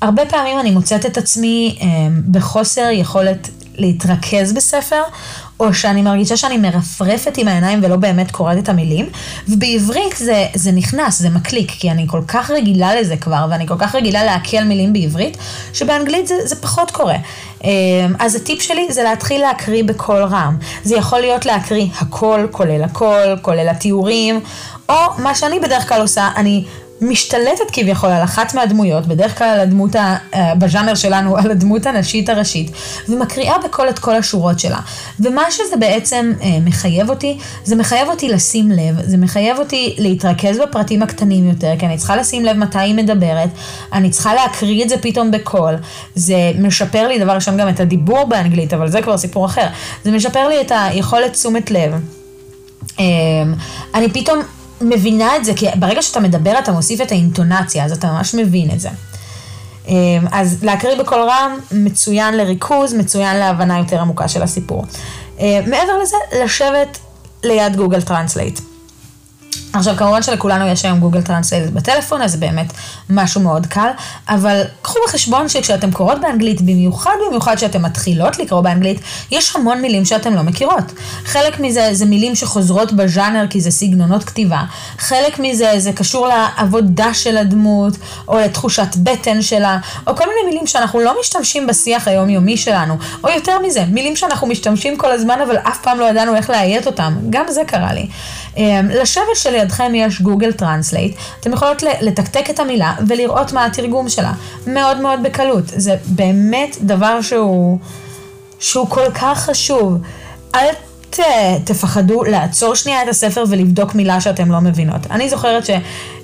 [0.00, 1.86] הרבה פעמים אני מוצאת את עצמי אה,
[2.30, 5.02] בחוסר יכולת להתרכז בספר,
[5.60, 9.08] או שאני מרגישה שאני מרפרפת עם העיניים ולא באמת קוראת את המילים,
[9.48, 13.78] ובעברית זה, זה נכנס, זה מקליק, כי אני כל כך רגילה לזה כבר, ואני כל
[13.78, 15.36] כך רגילה לעכל מילים בעברית,
[15.72, 17.16] שבאנגלית זה, זה פחות קורה.
[17.64, 17.70] אמ,
[18.18, 20.56] אז הטיפ שלי זה להתחיל להקריא בקול רם.
[20.84, 24.40] זה יכול להיות להקריא הכל, כולל הכל, כולל התיאורים,
[24.88, 26.64] או מה שאני בדרך כלל עושה, אני
[27.00, 31.86] משתלטת כביכול על אחת מהדמויות, בדרך כלל על הדמות, ה, אה, בז'אנר שלנו, על הדמות
[31.86, 32.70] הנשית הראשית,
[33.08, 34.78] ומקריאה בקול את כל השורות שלה.
[35.20, 40.58] ומה שזה בעצם אה, מחייב אותי, זה מחייב אותי לשים לב, זה מחייב אותי להתרכז
[40.58, 43.50] בפרטים הקטנים יותר, כי אני צריכה לשים לב מתי היא מדברת,
[43.92, 45.74] אני צריכה להקריא את זה פתאום בקול,
[46.14, 49.66] זה משפר לי דבר ראשון גם את הדיבור באנגלית, אבל זה כבר סיפור אחר,
[50.04, 51.92] זה משפר לי את היכולת תשומת לב.
[53.00, 53.04] אה,
[53.94, 54.38] אני פתאום
[54.84, 58.70] מבינה את זה, כי ברגע שאתה מדבר אתה מוסיף את האינטונציה, אז אתה ממש מבין
[58.70, 58.88] את זה.
[59.88, 59.94] אמ,
[60.32, 64.84] אז להקריא בקול רם, מצוין לריכוז, מצוין להבנה יותר עמוקה של הסיפור.
[65.38, 66.98] אמ, מעבר לזה, לשבת
[67.42, 68.60] ליד גוגל טרנסלייט.
[69.72, 72.72] עכשיו כמובן שלכולנו יש היום גוגל טרנסלייט בטלפון, אז זה באמת
[73.10, 73.88] משהו מאוד קל,
[74.28, 80.04] אבל קחו בחשבון שכשאתם קוראות באנגלית, במיוחד במיוחד שאתן מתחילות לקרוא באנגלית, יש המון מילים
[80.04, 80.92] שאתן לא מכירות.
[81.24, 84.62] חלק מזה זה מילים שחוזרות בז'אנר כי זה סגנונות כתיבה.
[84.98, 87.92] חלק מזה זה קשור לעבודה של הדמות,
[88.28, 92.96] או לתחושת בטן שלה, או כל מיני מילים שאנחנו לא משתמשים בשיח היומיומי שלנו.
[93.24, 96.86] או יותר מזה, מילים שאנחנו משתמשים כל הזמן אבל אף פעם לא ידענו איך לאיית
[96.86, 97.14] אותם.
[97.30, 98.06] גם זה קרה לי.
[98.56, 104.32] אמ, לשבת שלידכם יש גוגל טרנסלייט, אתם יכולות לתקתק את המילה ולראות מה התרגום שלה.
[104.66, 105.64] מאוד מאוד בקלות.
[105.66, 107.78] זה באמת דבר שהוא,
[108.58, 109.98] שהוא כל כך חשוב.
[110.54, 110.66] אל
[111.10, 111.20] ת,
[111.64, 115.06] תפחדו לעצור שנייה את הספר ולבדוק מילה שאתם לא מבינות.
[115.10, 115.70] אני זוכרת ש...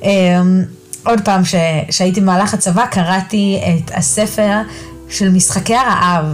[0.03, 0.65] אמ,
[1.07, 1.43] עוד פעם,
[1.91, 4.59] שהייתי במהלך הצבא, קראתי את הספר
[5.09, 6.25] של משחקי הרעב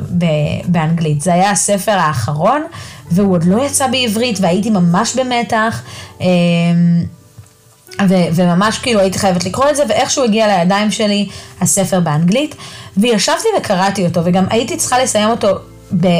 [0.66, 1.20] באנגלית.
[1.20, 2.62] זה היה הספר האחרון,
[3.10, 5.82] והוא עוד לא יצא בעברית, והייתי ממש במתח.
[6.20, 6.26] אמ,
[8.08, 11.28] ו- וממש כאילו הייתי חייבת לקרוא את זה, ואיכשהו הגיע לידיים שלי
[11.60, 12.54] הספר באנגלית,
[12.96, 15.58] וישבתי וקראתי אותו, וגם הייתי צריכה לסיים אותו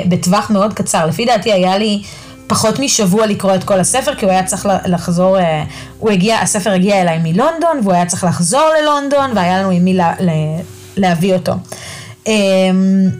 [0.09, 1.07] בטווח מאוד קצר.
[1.07, 2.03] לפי דעתי היה לי
[2.47, 5.65] פחות משבוע לקרוא את כל הספר, כי הוא היה צריך לחזור, אה,
[5.99, 9.95] הוא הגיע, הספר הגיע אליי מלונדון, והוא היה צריך לחזור ללונדון, והיה לנו עם מי
[9.95, 10.33] לה, לה,
[10.97, 11.53] להביא אותו.
[12.27, 13.11] אמ,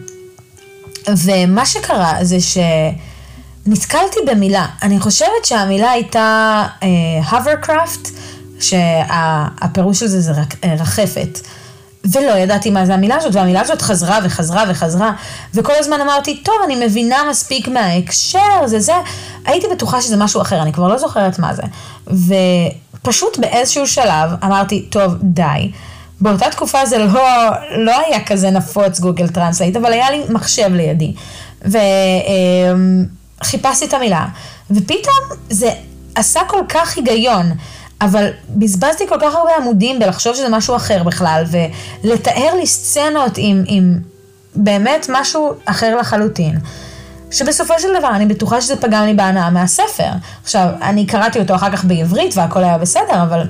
[1.07, 2.37] ומה שקרה זה
[3.67, 6.83] שנתקלתי במילה, אני חושבת שהמילה הייתה uh,
[7.31, 8.09] hovercraft,
[8.59, 10.31] שהפירוש של זה זה
[10.63, 11.39] רחפת.
[12.11, 15.11] ולא ידעתי מה זה המילה הזאת, והמילה הזאת חזרה וחזרה וחזרה,
[15.53, 18.93] וכל הזמן אמרתי, טוב, אני מבינה מספיק מההקשר, זה זה,
[19.45, 21.63] הייתי בטוחה שזה משהו אחר, אני כבר לא זוכרת מה זה.
[23.01, 25.71] ופשוט באיזשהו שלב אמרתי, טוב, די.
[26.21, 31.13] באותה תקופה זה לא, לא היה כזה נפוץ גוגל טרנסלייט, אבל היה לי מחשב לידי.
[33.41, 34.25] וחיפשתי את המילה,
[34.71, 35.71] ופתאום זה
[36.15, 37.51] עשה כל כך היגיון.
[38.01, 41.43] אבל בזבזתי כל כך הרבה עמודים בלחשוב שזה משהו אחר בכלל,
[42.03, 43.99] ולתאר לי סצנות עם, עם
[44.55, 46.59] באמת משהו אחר לחלוטין.
[47.31, 50.09] שבסופו של דבר אני בטוחה שזה פגם לי בהנאה מהספר.
[50.43, 53.47] עכשיו, אני קראתי אותו אחר כך בעברית והכל היה בסדר, אבל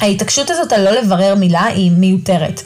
[0.00, 2.62] ההתעקשות הזאת על לא לברר מילה היא מיותרת.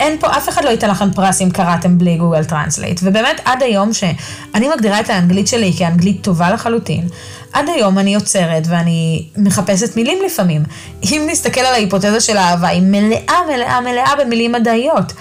[0.00, 3.00] אין פה, אף אחד לא ייתן לכם פרס אם קראתם בלי Google Translate.
[3.02, 7.08] ובאמת, עד היום שאני מגדירה את האנגלית שלי כאנגלית טובה לחלוטין,
[7.52, 10.62] עד היום אני יוצרת ואני מחפשת מילים לפעמים.
[11.02, 15.12] אם נסתכל על ההיפותזה של האהבה, היא מלאה, מלאה, מלאה במילים מדעיות.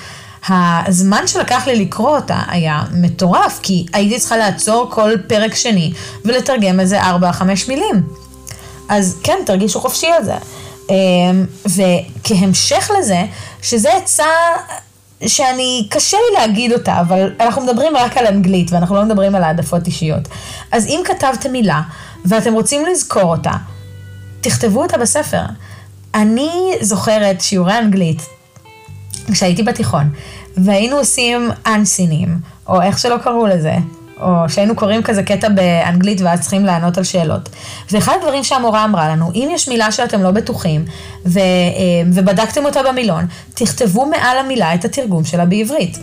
[0.49, 5.93] הזמן שלקח לי לקרוא אותה היה מטורף, כי הייתי צריכה לעצור כל פרק שני
[6.25, 7.05] ולתרגם איזה 4-5
[7.67, 8.03] מילים.
[8.89, 10.35] אז כן, תרגישו חופשי על זה.
[10.89, 13.25] אמ, וכהמשך לזה,
[13.61, 14.25] שזה עצה
[15.27, 19.43] שאני, קשה לי להגיד אותה, אבל אנחנו מדברים רק על אנגלית ואנחנו לא מדברים על
[19.43, 20.27] העדפות אישיות.
[20.71, 21.81] אז אם כתבתם מילה
[22.25, 23.51] ואתם רוצים לזכור אותה,
[24.41, 25.41] תכתבו אותה בספר.
[26.15, 28.21] אני זוכרת שיעורי אנגלית
[29.31, 30.09] כשהייתי בתיכון,
[30.57, 33.75] והיינו עושים אנסינים, או איך שלא קראו לזה,
[34.21, 37.49] או שהיינו קוראים כזה קטע באנגלית ואז צריכים לענות על שאלות.
[37.91, 40.85] ואחד הדברים שהמורה אמרה לנו, אם יש מילה שאתם לא בטוחים
[41.25, 41.43] ו, אה,
[42.13, 45.97] ובדקתם אותה במילון, תכתבו מעל המילה את התרגום שלה בעברית.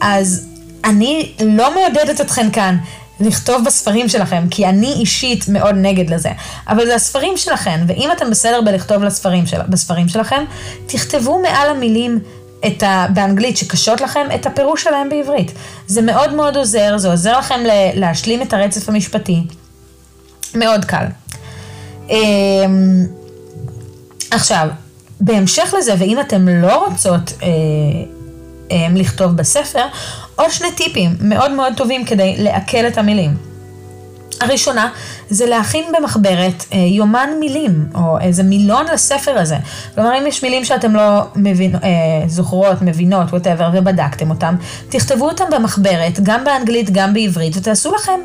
[0.00, 0.46] אז
[0.84, 2.76] אני לא מעודדת אתכם כאן
[3.20, 6.30] לכתוב בספרים שלכם, כי אני אישית מאוד נגד לזה.
[6.68, 10.44] אבל זה הספרים שלכם, ואם אתם בסדר בלכתוב לספרים של, בספרים שלכם,
[10.86, 12.18] תכתבו מעל המילים
[12.66, 15.52] את ה, באנגלית שקשות לכם, את הפירוש שלהם בעברית.
[15.86, 19.42] זה מאוד מאוד עוזר, זה עוזר לכם ל, להשלים את הרצף המשפטי.
[20.54, 21.04] מאוד קל.
[22.10, 23.06] אמ,
[24.30, 24.68] עכשיו,
[25.20, 27.48] בהמשך לזה, ואם אתם לא רוצות אה,
[28.70, 29.84] אה, לכתוב בספר,
[30.36, 33.49] עוד שני טיפים מאוד מאוד טובים כדי לעכל את המילים.
[34.40, 34.88] הראשונה
[35.30, 39.56] זה להכין במחברת אה, יומן מילים, או איזה מילון לספר הזה.
[39.94, 41.80] כלומר, אם יש מילים שאתם לא מבין, אה,
[42.26, 44.54] זוכרות, מבינות, וואטאבר, ובדקתם אותם,
[44.88, 48.20] תכתבו אותם במחברת, גם באנגלית, גם בעברית, ותעשו לכם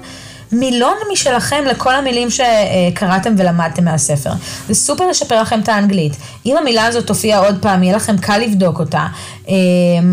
[0.51, 4.31] מילון משלכם לכל המילים שקראתם ולמדתם מהספר.
[4.67, 6.13] זה סופר ישפר לכם את האנגלית.
[6.45, 9.07] אם המילה הזאת תופיע עוד פעם, יהיה לכם קל לבדוק אותה.
[9.47, 9.53] אמ,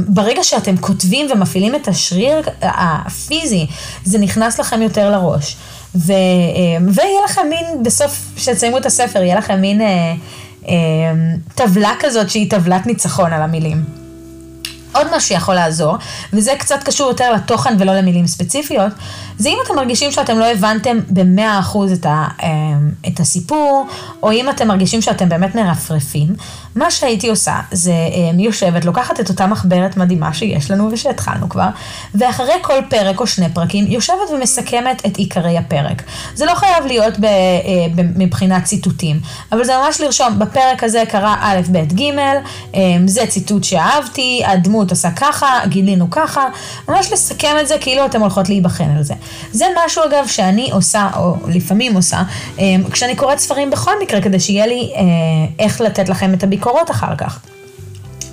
[0.08, 3.66] ברגע שאתם כותבים ומפעילים את השריר הפיזי,
[4.04, 5.56] זה נכנס לכם יותר לראש.
[5.94, 10.14] ו, אמ, ויהיה לכם מין, בסוף, כשתסיימו את הספר, יהיה לכם מין אה,
[10.68, 10.74] אה,
[11.54, 13.84] טבלה כזאת שהיא טבלת ניצחון על המילים.
[14.92, 15.96] עוד מה שיכול לעזור,
[16.32, 18.92] וזה קצת קשור יותר לתוכן ולא למילים ספציפיות,
[19.42, 23.86] זה אם אתם מרגישים שאתם לא הבנתם במאה אחוז את, ה, אמ, את הסיפור,
[24.22, 26.28] או אם אתם מרגישים שאתם באמת מרפרפים,
[26.76, 31.68] מה שהייתי עושה זה אמ, יושבת, לוקחת את אותה מחברת מדהימה שיש לנו ושהתחלנו כבר,
[32.14, 36.02] ואחרי כל פרק או שני פרקים, יושבת ומסכמת את עיקרי הפרק.
[36.34, 37.30] זה לא חייב להיות ב, אה,
[37.96, 39.20] מבחינת ציטוטים,
[39.52, 42.02] אבל זה ממש לרשום, בפרק הזה קרה א', ב', ג',
[42.74, 46.48] אמ, זה ציטוט שאהבתי, הדמות עשה ככה, גילינו ככה,
[46.88, 49.14] ממש לסכם את זה כאילו אתם הולכות להיבחן על זה.
[49.52, 52.22] זה משהו אגב שאני עושה, או לפעמים עושה,
[52.58, 55.02] אמ, כשאני קוראת ספרים בכל מקרה, כדי שיהיה לי אה,
[55.58, 57.40] איך לתת לכם את הביקורות אחר כך.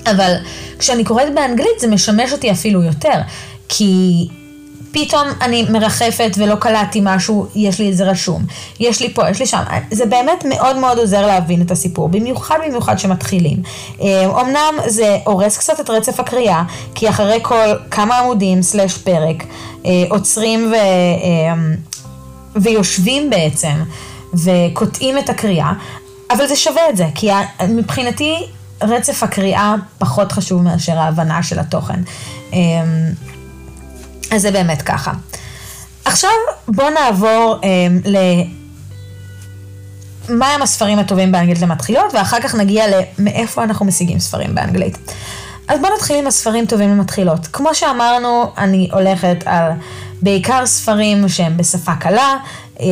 [0.05, 0.35] אבל
[0.79, 3.21] כשאני קוראת באנגלית זה משמש אותי אפילו יותר,
[3.69, 4.27] כי
[4.91, 8.45] פתאום אני מרחפת ולא קלטתי משהו, יש לי את זה רשום.
[8.79, 9.63] יש לי פה, יש לי שם.
[9.91, 13.61] זה באמת מאוד מאוד עוזר להבין את הסיפור, במיוחד במיוחד שמתחילים.
[14.41, 16.63] אמנם זה הורס קצת את רצף הקריאה,
[16.95, 19.43] כי אחרי כל כמה עמודים סלש פרק,
[19.85, 20.75] אה, עוצרים ו...
[20.75, 21.53] אה,
[22.55, 23.83] ויושבים בעצם,
[24.33, 25.71] וקוטעים את הקריאה,
[26.31, 27.29] אבל זה שווה את זה, כי
[27.69, 28.35] מבחינתי
[28.81, 31.99] רצף הקריאה פחות חשוב מאשר ההבנה של התוכן.
[34.31, 35.11] אמ, אז זה באמת ככה.
[36.05, 36.29] עכשיו
[36.67, 38.17] בואו נעבור um, ל...
[40.29, 44.97] מה הם הספרים הטובים באנגלית למתחילות, ואחר כך נגיע למאיפה אנחנו משיגים ספרים באנגלית.
[45.67, 47.47] אז בואו נתחיל עם הספרים טובים למתחילות.
[47.47, 49.71] כמו שאמרנו, אני הולכת על
[50.21, 52.35] בעיקר ספרים שהם בשפה קלה,
[52.79, 52.85] אמ,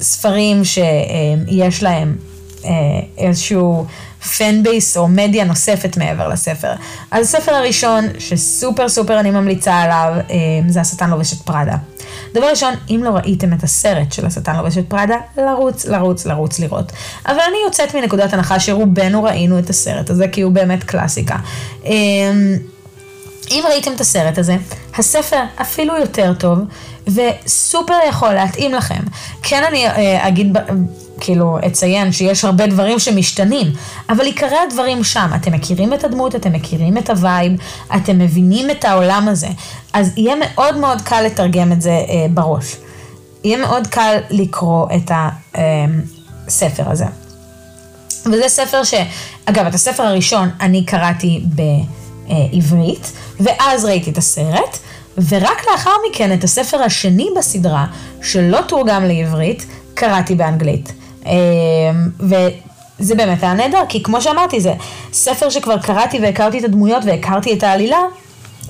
[0.00, 2.16] ספרים שיש להם
[2.64, 2.70] אה,
[3.18, 3.86] איזשהו
[4.20, 6.72] fan base או מדיה נוספת מעבר לספר.
[7.10, 10.36] אז הספר הראשון, שסופר סופר אני ממליצה עליו, אה,
[10.68, 11.76] זה השטן לובש את פראדה.
[12.34, 16.58] דבר ראשון, אם לא ראיתם את הסרט של השטן לובש את פראדה, לרוץ, לרוץ, לרוץ
[16.58, 16.92] לראות.
[17.26, 21.36] אבל אני יוצאת מנקודת הנחה שרובנו ראינו את הסרט הזה, כי הוא באמת קלאסיקה.
[21.86, 21.92] אה,
[23.50, 24.56] אם ראיתם את הסרט הזה,
[24.98, 26.58] הספר אפילו יותר טוב,
[27.06, 29.00] וסופר יכול להתאים לכם.
[29.42, 30.58] כן אני אה, אגיד
[31.20, 33.66] כאילו אציין שיש הרבה דברים שמשתנים,
[34.08, 37.52] אבל עיקרי הדברים שם, אתם מכירים את הדמות, אתם מכירים את ה vibe,
[37.96, 39.48] אתם מבינים את העולם הזה,
[39.92, 42.76] אז יהיה מאוד מאוד קל לתרגם את זה אה, בראש.
[43.44, 45.10] יהיה מאוד קל לקרוא את
[46.46, 47.06] הספר אה, הזה.
[48.26, 48.94] וזה ספר ש...
[49.44, 54.78] אגב, את הספר הראשון אני קראתי בעברית, ואז ראיתי את הסרט,
[55.28, 57.86] ורק לאחר מכן את הספר השני בסדרה,
[58.22, 60.92] שלא תורגם לעברית, קראתי באנגלית.
[61.26, 61.32] אמ,
[62.20, 64.74] וזה באמת היה נהדר, כי כמו שאמרתי, זה
[65.12, 67.98] ספר שכבר קראתי והכרתי את הדמויות והכרתי את העלילה,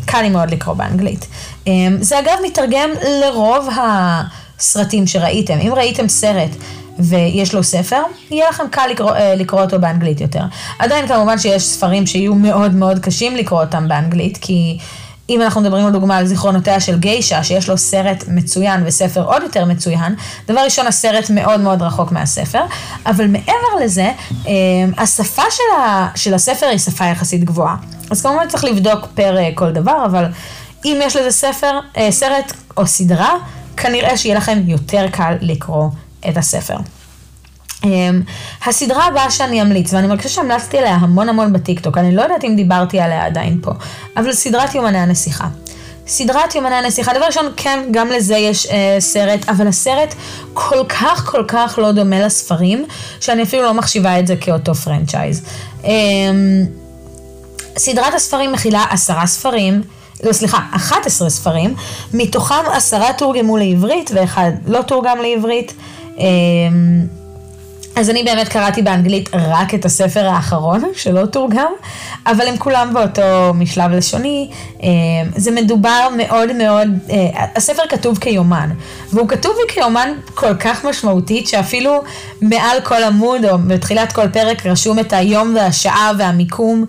[0.07, 1.27] קל לי מאוד לקרוא באנגלית.
[1.67, 2.91] אמ, זה אגב מתרגם
[3.23, 5.59] לרוב הסרטים שראיתם.
[5.59, 6.51] אם ראיתם סרט
[6.99, 10.43] ויש לו ספר, יהיה לכם קל לקרוא, אה, לקרוא אותו באנגלית יותר.
[10.79, 14.79] עדיין כמובן שיש ספרים שיהיו מאוד מאוד קשים לקרוא אותם באנגלית, כי
[15.31, 19.65] אם אנחנו מדברים לדוגמה על זיכרונותיה של גיישה, שיש לו סרט מצוין וספר עוד יותר
[19.65, 20.15] מצוין,
[20.49, 22.63] דבר ראשון, הסרט מאוד מאוד רחוק מהספר,
[23.07, 24.11] אבל מעבר לזה,
[24.47, 24.53] אה,
[24.99, 27.77] השפה של, ה, של הספר היא שפה יחסית גבוהה.
[28.11, 30.25] אז כמובן צריך לבדוק פר אה, כל דבר, אבל
[30.85, 33.35] אם יש לזה ספר, אה, סרט או סדרה,
[33.77, 35.89] כנראה שיהיה לכם יותר קל לקרוא
[36.29, 36.77] את הספר.
[37.83, 37.87] Um,
[38.67, 42.57] הסדרה הבאה שאני אמליץ, ואני מרגישה שהמלצתי עליה המון המון בטיקטוק, אני לא יודעת אם
[42.57, 43.71] דיברתי עליה עדיין פה,
[44.17, 45.49] אבל סדרת יומני הנסיכה.
[46.07, 50.15] סדרת יומני הנסיכה, דבר ראשון, כן, גם לזה יש uh, סרט, אבל הסרט
[50.55, 52.85] כל כך כל כך לא דומה לספרים,
[53.21, 55.43] שאני אפילו לא מחשיבה את זה כאותו פרנצ'ייז.
[55.83, 55.87] Um,
[57.77, 59.83] סדרת הספרים מכילה עשרה ספרים,
[60.25, 61.75] לא, סליחה, 11 ספרים,
[62.15, 65.73] מתוכם עשרה תורגמו לעברית ואחד לא תורגם לעברית.
[66.17, 66.21] Um,
[68.01, 71.73] אז אני באמת קראתי באנגלית רק את הספר האחרון, שלא תורגם,
[72.27, 74.51] אבל הם כולם באותו משלב לשוני.
[74.83, 74.89] אה,
[75.37, 78.71] זה מדובר מאוד מאוד, אה, הספר כתוב כיומן,
[79.13, 82.03] והוא כתוב כיומן כל כך משמעותית, שאפילו
[82.43, 86.85] מעל כל עמוד, או בתחילת כל פרק, רשום את היום והשעה והמיקום,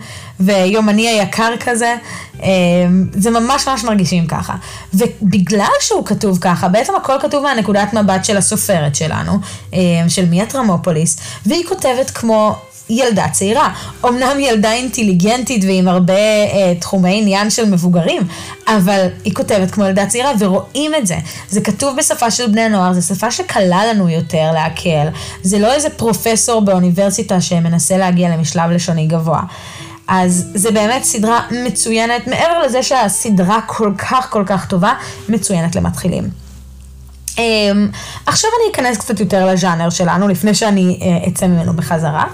[0.46, 1.96] ויומני היקר כזה.
[2.44, 4.54] אמ, זה ממש ממש מרגישים ככה.
[4.94, 9.40] ובגלל שהוא כתוב ככה, בעצם הכל כתוב מהנקודת מבט של הסופרת שלנו,
[9.74, 12.56] אמ, של מיה טרמופוליס, והיא כותבת כמו
[12.92, 13.74] ילדה צעירה.
[14.06, 18.22] אמנם ילדה אינטליגנטית ועם הרבה אה, תחומי עניין של מבוגרים,
[18.68, 21.16] אבל היא כותבת כמו ילדה צעירה ורואים את זה.
[21.50, 25.08] זה כתוב בשפה של בני נוער, זו שפה שקלה לנו יותר להקל.
[25.44, 29.42] זה לא איזה פרופסור באוניברסיטה שמנסה להגיע למשלב לשוני גבוה.
[30.08, 34.94] אז זה באמת סדרה מצוינת, מעבר לזה שהסדרה כל כך כל כך טובה,
[35.30, 36.30] מצוינת למתחילים.
[37.28, 37.38] Um,
[38.26, 42.26] עכשיו אני אכנס קצת יותר לז'אנר שלנו, לפני שאני uh, אצא ממנו בחזרה.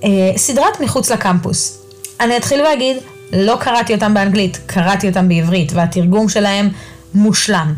[0.00, 0.04] Uh,
[0.36, 1.78] סדרת מחוץ לקמפוס.
[2.20, 2.96] אני אתחיל ואגיד,
[3.32, 6.68] לא קראתי אותם באנגלית, קראתי אותם בעברית, והתרגום שלהם
[7.14, 7.74] מושלם.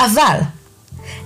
[0.00, 0.38] אבל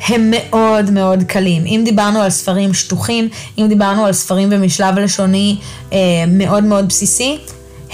[0.06, 1.66] הם מאוד מאוד קלים.
[1.66, 5.56] אם דיברנו על ספרים שטוחים, אם דיברנו על ספרים במשלב לשוני
[5.92, 7.38] אה, מאוד מאוד בסיסי,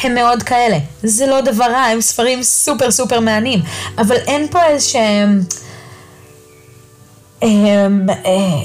[0.03, 0.79] הם מאוד כאלה.
[1.03, 3.61] זה לא דבר רע, הם ספרים סופר סופר מעניינים.
[3.99, 5.41] אבל אין פה איזה שהם...
[7.43, 7.87] אה,
[8.27, 8.61] אה,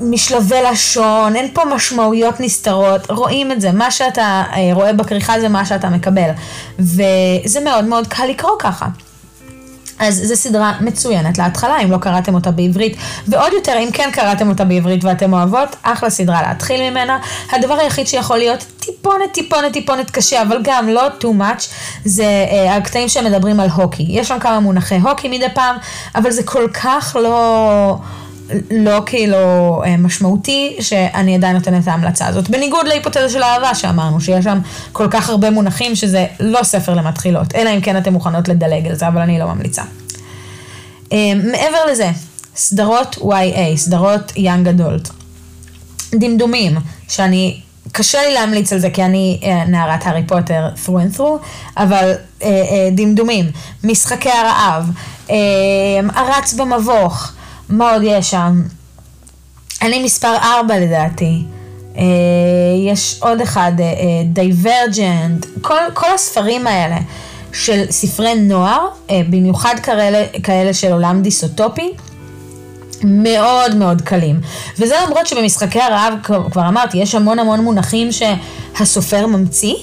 [0.00, 5.48] משלבי לשון, אין פה משמעויות נסתרות, רואים את זה, מה שאתה אה, רואה בכריכה זה
[5.48, 6.30] מה שאתה מקבל.
[6.78, 8.86] וזה מאוד מאוד קל לקרוא ככה.
[9.98, 12.96] אז זו סדרה מצוינת להתחלה, אם לא קראתם אותה בעברית,
[13.28, 17.18] ועוד יותר, אם כן קראתם אותה בעברית ואתם אוהבות, אחלה סדרה להתחיל ממנה.
[17.52, 21.64] הדבר היחיד שיכול להיות טיפונת, טיפונת, טיפונת קשה, אבל גם לא too much,
[22.04, 24.06] זה אה, הקטעים שמדברים על הוקי.
[24.08, 25.76] יש שם כמה מונחי הוקי מדי פעם,
[26.14, 27.96] אבל זה כל כך לא...
[28.70, 29.36] לא כאילו
[29.86, 32.50] אה, משמעותי, שאני עדיין נותנת את ההמלצה הזאת.
[32.50, 34.58] בניגוד להיפותזה של האהבה שאמרנו, שיש שם
[34.92, 38.94] כל כך הרבה מונחים שזה לא ספר למתחילות, אלא אם כן אתן מוכנות לדלג על
[38.94, 39.82] זה, אבל אני לא ממליצה.
[41.12, 42.10] אה, מעבר לזה,
[42.56, 45.10] סדרות YA, סדרות young adult.
[46.14, 46.76] דמדומים,
[47.08, 47.60] שאני,
[47.92, 52.12] קשה לי להמליץ על זה כי אני אה, נערת הארי פוטר through and through, אבל
[52.92, 53.50] דמדומים,
[53.84, 54.90] משחקי הרעב,
[56.14, 57.32] הרץ במבוך,
[57.68, 58.62] מה עוד יש שם?
[59.82, 61.42] אני מספר 4 לדעתי.
[61.94, 61.98] אה,
[62.86, 63.72] יש עוד אחד,
[64.24, 66.96] Divergent, אה, כל, כל הספרים האלה
[67.52, 71.92] של ספרי נוער, אה, במיוחד כאלה, כאלה של עולם דיסוטופי,
[73.04, 74.40] מאוד מאוד קלים.
[74.78, 79.74] וזה למרות שבמשחקי הרעב, כבר אמרתי, יש המון המון מונחים שהסופר ממציא,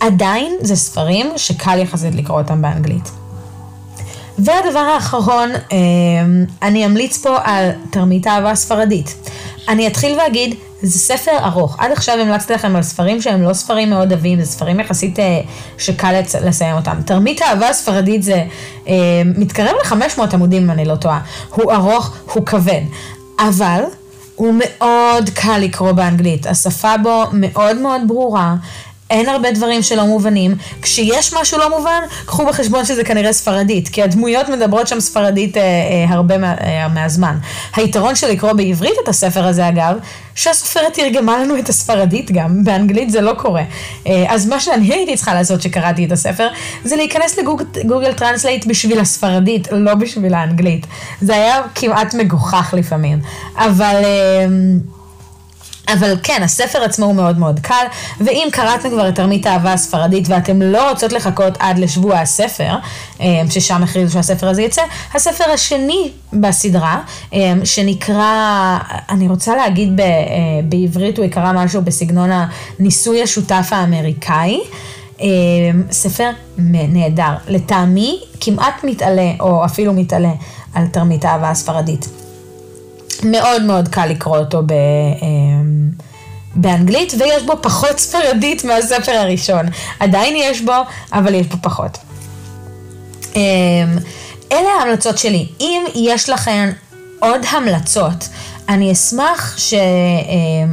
[0.00, 3.17] עדיין זה ספרים שקל יחסית לקרוא אותם באנגלית.
[4.38, 9.14] והדבר האחרון, אמ, אני אמליץ פה על תרמית אהבה ספרדית.
[9.68, 11.76] אני אתחיל ואגיד, זה ספר ארוך.
[11.78, 15.40] עד עכשיו המלצתי לכם על ספרים שהם לא ספרים מאוד עבים, זה ספרים יחסית אה,
[15.78, 16.96] שקל לסיים אותם.
[17.04, 18.44] תרמית אהבה ספרדית זה
[18.88, 21.20] אה, מתקרב ל-500 עמודים אם אני לא טועה.
[21.54, 22.80] הוא ארוך, הוא כבד.
[23.38, 23.82] אבל
[24.34, 26.46] הוא מאוד קל לקרוא באנגלית.
[26.46, 28.54] השפה בו מאוד מאוד ברורה.
[29.10, 30.54] אין הרבה דברים שלא מובנים.
[30.82, 35.62] כשיש משהו לא מובן, קחו בחשבון שזה כנראה ספרדית, כי הדמויות מדברות שם ספרדית אה,
[35.62, 37.38] אה, הרבה מה, אה, מהזמן.
[37.76, 39.98] היתרון של לקרוא בעברית את הספר הזה, אגב,
[40.34, 43.62] שהסופרת תרגמה לנו את הספרדית גם, באנגלית זה לא קורה.
[44.06, 46.48] אה, אז מה שאני הייתי צריכה לעשות כשקראתי את הספר,
[46.84, 50.86] זה להיכנס ל Google Translate בשביל הספרדית, לא בשביל האנגלית.
[51.20, 53.18] זה היה כמעט מגוחך לפעמים.
[53.56, 54.02] אבל...
[54.04, 54.46] אה,
[55.92, 57.84] אבל כן, הספר עצמו הוא מאוד מאוד קל,
[58.20, 62.74] ואם קראתם כבר את תרמית האהבה הספרדית ואתם לא רוצות לחכות עד לשבוע הספר,
[63.20, 64.82] אה, ששם הכריזו שהספר הזה יצא,
[65.14, 67.00] הספר השני בסדרה,
[67.34, 68.78] אה, שנקרא,
[69.10, 70.06] אני רוצה להגיד ב, אה,
[70.64, 72.30] בעברית, הוא יקרא משהו בסגנון
[72.78, 74.60] הניסוי השותף האמריקאי.
[75.90, 80.32] ספר נהדר, לטעמי כמעט מתעלה, או אפילו מתעלה,
[80.74, 82.27] על תרמית האהבה הספרדית.
[83.24, 84.72] מאוד מאוד קל לקרוא אותו ב,
[85.22, 85.90] אמ,
[86.54, 89.66] באנגלית, ויש בו פחות ספרדית מהספר הראשון.
[90.00, 90.72] עדיין יש בו,
[91.12, 91.98] אבל יש בו פחות.
[93.36, 93.40] אמ,
[94.52, 95.48] אלה ההמלצות שלי.
[95.60, 96.70] אם יש לכם
[97.20, 98.28] עוד המלצות,
[98.68, 99.78] אני אשמח ש, אה,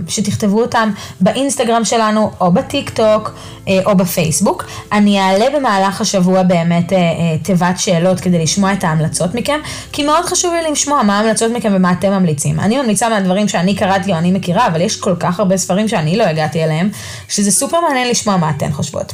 [0.07, 3.33] שתכתבו אותם באינסטגרם שלנו, או בטיק טוק,
[3.67, 4.65] אה, או בפייסבוק.
[4.91, 6.99] אני אעלה במהלך השבוע באמת אה,
[7.43, 9.59] תיבת שאלות כדי לשמוע את ההמלצות מכם,
[9.91, 12.59] כי מאוד חשוב לי לשמוע מה ההמלצות מכם ומה אתם ממליצים.
[12.59, 16.17] אני ממליצה מהדברים שאני קראתי או אני מכירה, אבל יש כל כך הרבה ספרים שאני
[16.17, 16.89] לא הגעתי אליהם,
[17.27, 19.13] שזה סופר מעניין לשמוע מה אתן חושבות.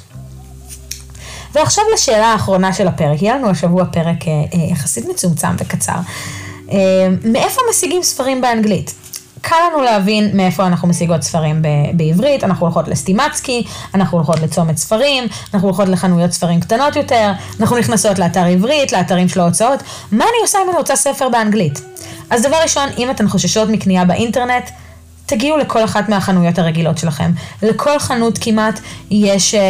[1.54, 3.22] ועכשיו לשאלה האחרונה של הפרק.
[3.22, 4.18] יהיה לנו השבוע פרק
[4.72, 5.98] יחסית מצומצם וקצר.
[6.72, 8.94] אה, מאיפה משיגים ספרים באנגלית?
[9.42, 11.62] קל לנו להבין מאיפה אנחנו משיגות ספרים
[11.94, 17.78] בעברית, אנחנו הולכות לסטימצקי, אנחנו הולכות לצומת ספרים, אנחנו הולכות לחנויות ספרים קטנות יותר, אנחנו
[17.78, 19.84] נכנסות לאתר עברית, לאתרים של ההוצאות.
[20.12, 21.82] מה אני עושה אם אני רוצה ספר באנגלית?
[22.30, 24.70] אז דבר ראשון, אם אתן חוששות מקנייה באינטרנט,
[25.26, 27.32] תגיעו לכל אחת מהחנויות הרגילות שלכם.
[27.62, 28.80] לכל חנות כמעט
[29.12, 29.66] יש אה, אה,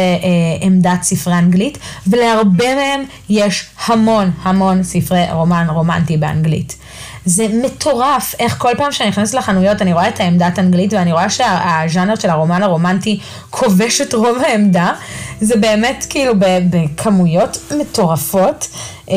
[0.60, 6.76] עמדת ספרי אנגלית, ולהרבה מהם יש המון המון ספרי רומן רומנטי באנגלית.
[7.24, 11.30] זה מטורף איך כל פעם שאני נכנסת לחנויות אני רואה את העמדת אנגלית ואני רואה
[11.30, 14.92] שהז'אנר של הרומן הרומנטי כובש את רוב העמדה.
[15.40, 16.32] זה באמת כאילו
[16.70, 18.68] בכמויות מטורפות.
[19.08, 19.14] אמ,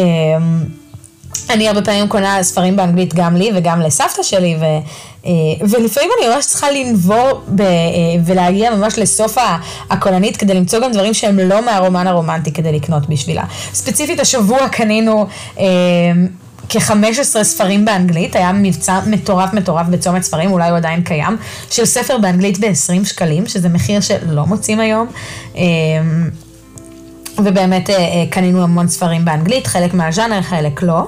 [1.50, 4.63] אני הרבה פעמים קונה ספרים באנגלית גם לי וגם לסבתא שלי, ו,
[5.26, 5.32] אה,
[5.70, 7.68] ולפעמים אני ממש צריכה לנבור ב, אה,
[8.26, 9.38] ולהגיע ממש לסוף
[9.89, 13.44] הכוננית כדי למצוא גם דברים שהם לא מהרומן הרומנטי כדי לקנות בשבילה.
[13.74, 15.28] ספציפית השבוע קנינו
[15.60, 15.65] אה,
[16.69, 21.38] כ-15 ספרים באנגלית, היה מבצע מטורף מטורף בצומת ספרים, אולי הוא עדיין קיים,
[21.71, 25.08] של ספר באנגלית ב-20 שקלים, שזה מחיר שלא מוצאים היום.
[25.56, 25.62] אה,
[27.38, 31.07] ובאמת אה, אה, קנינו המון ספרים באנגלית, חלק מהז'אנר, חלק לא.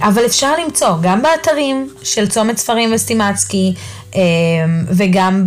[0.00, 3.74] אבל אפשר למצוא גם באתרים של צומת ספרים וסטימצקי
[4.88, 5.44] וגם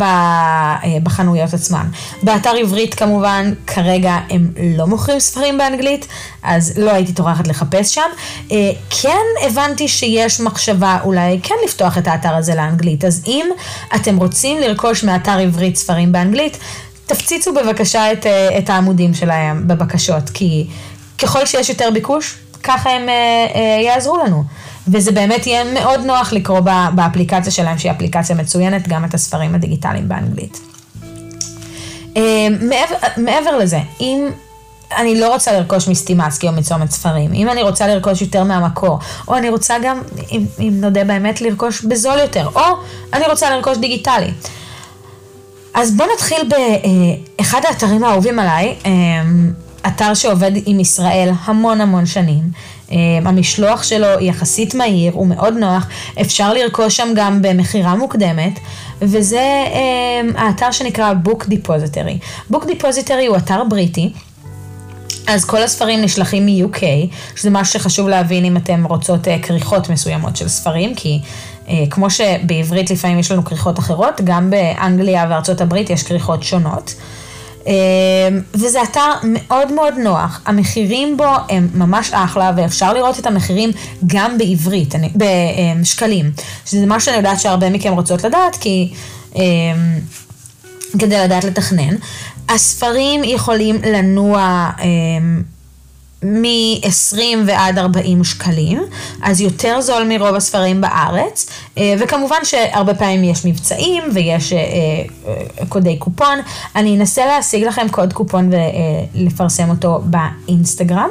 [1.02, 1.86] בחנויות עצמן.
[2.22, 6.06] באתר עברית כמובן כרגע הם לא מוכרים ספרים באנגלית,
[6.42, 8.10] אז לא הייתי טורחת לחפש שם.
[9.02, 13.46] כן הבנתי שיש מחשבה אולי כן לפתוח את האתר הזה לאנגלית, אז אם
[13.94, 16.58] אתם רוצים לרכוש מאתר עברית ספרים באנגלית,
[17.06, 20.66] תפציצו בבקשה את, אה, את העמודים שלהם בבקשות, כי
[21.18, 23.14] ככל שיש יותר ביקוש, ככה הם אה,
[23.54, 24.44] אה, יעזרו לנו.
[24.88, 26.60] וזה באמת יהיה מאוד נוח לקרוא
[26.94, 30.60] באפליקציה שלהם, שהיא אפליקציה מצוינת, גם את הספרים הדיגיטליים באנגלית.
[32.60, 34.28] מעבר, מעבר לזה, אם
[34.96, 39.36] אני לא רוצה לרכוש מסטימצקי או מצומת ספרים, אם אני רוצה לרכוש יותר מהמקור, או
[39.36, 40.00] אני רוצה גם,
[40.32, 42.62] אם, אם נודה באמת, לרכוש בזול יותר, או
[43.12, 44.32] אני רוצה לרכוש דיגיטלי.
[45.74, 49.52] אז בואו נתחיל באחד האתרים האהובים עליי, אמ,
[49.86, 52.42] אתר שעובד עם ישראל המון המון שנים.
[52.90, 55.86] אמ, המשלוח שלו יחסית מהיר, הוא מאוד נוח,
[56.20, 58.58] אפשר לרכוש שם גם במכירה מוקדמת,
[59.02, 62.50] וזה אמ, האתר שנקרא Book Depository.
[62.52, 64.12] Book Depository הוא אתר בריטי.
[65.26, 66.82] אז כל הספרים נשלחים מ-UK,
[67.36, 71.20] שזה משהו שחשוב להבין אם אתם רוצות אה, כריכות מסוימות של ספרים, כי
[71.68, 76.94] אה, כמו שבעברית לפעמים יש לנו כריכות אחרות, גם באנגליה וארצות הברית יש כריכות שונות.
[77.66, 77.72] אה,
[78.54, 83.70] וזה אתר מאוד מאוד נוח, המחירים בו הם ממש אחלה ואפשר לראות את המחירים
[84.06, 86.32] גם בעברית, בשקלים,
[86.66, 88.92] שזה משהו שאני יודעת שהרבה מכם רוצות לדעת, כי
[90.98, 91.96] כדי לדעת לתכנן.
[92.48, 94.70] הספרים יכולים לנוע
[96.22, 98.82] מ-20 ועד 40 שקלים,
[99.22, 105.66] אז יותר זול מרוב הספרים בארץ, אה, וכמובן שהרבה פעמים יש מבצעים ויש אה, אה,
[105.68, 106.38] קודי קופון.
[106.76, 108.50] אני אנסה להשיג לכם קוד קופון
[109.14, 111.08] ולפרסם אותו באינסטגרם.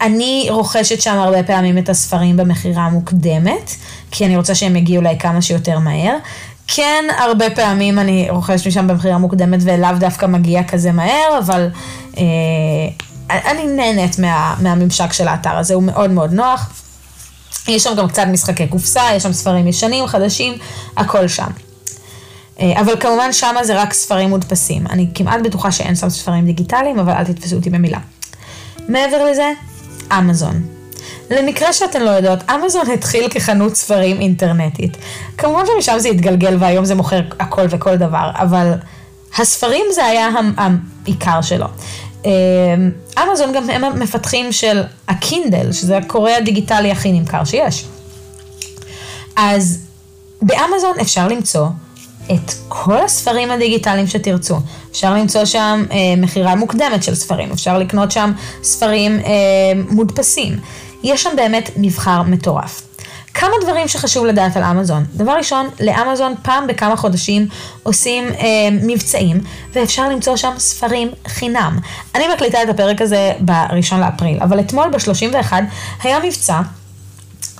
[0.00, 3.70] אני רוכשת שם הרבה פעמים את הספרים במכירה מוקדמת,
[4.10, 6.16] כי אני רוצה שהם יגיעו אליי כמה שיותר מהר.
[6.66, 11.68] כן, הרבה פעמים אני רוכשת משם במכירה מוקדמת ולאו דווקא מגיע כזה מהר, אבל
[13.44, 16.70] אני נהנית מה, מהממשק של האתר הזה, הוא מאוד מאוד נוח.
[17.68, 20.54] יש שם גם קצת משחקי קופסה, יש שם ספרים ישנים, חדשים,
[20.96, 21.48] הכל שם.
[22.60, 24.86] אה, אבל כמובן שמה זה רק ספרים מודפסים.
[24.86, 27.98] אני כמעט בטוחה שאין שם ספרים דיגיטליים, אבל אל תתפסו אותי במילה.
[28.88, 29.52] מעבר לזה,
[30.18, 30.62] אמזון.
[31.30, 34.96] למקרה שאתן לא יודעות, אמזון התחיל כחנות ספרים אינטרנטית.
[35.38, 38.72] כמובן שמשם זה התגלגל והיום זה מוכר הכל וכל דבר, אבל
[39.38, 41.66] הספרים זה היה העיקר שלו.
[42.24, 42.90] אמ,
[43.22, 47.84] אמזון גם הם המפתחים של הקינדל, שזה הקורא הדיגיטלי הכי נמכר שיש.
[49.36, 49.78] אז
[50.42, 51.66] באמזון אפשר למצוא
[52.26, 54.56] את כל הספרים הדיגיטליים שתרצו.
[54.90, 59.32] אפשר למצוא שם אה, מכירה מוקדמת של ספרים, אפשר לקנות שם ספרים אה,
[59.90, 60.58] מודפסים.
[61.02, 62.82] יש שם באמת מבחר מטורף.
[63.34, 65.04] כמה דברים שחשוב לדעת על אמזון.
[65.14, 67.46] דבר ראשון, לאמזון פעם בכמה חודשים
[67.82, 69.40] עושים אה, מבצעים,
[69.72, 71.78] ואפשר למצוא שם ספרים חינם.
[72.14, 75.52] אני מקליטה את הפרק הזה בראשון לאפריל, אבל אתמול ב-31
[76.02, 76.60] היה מבצע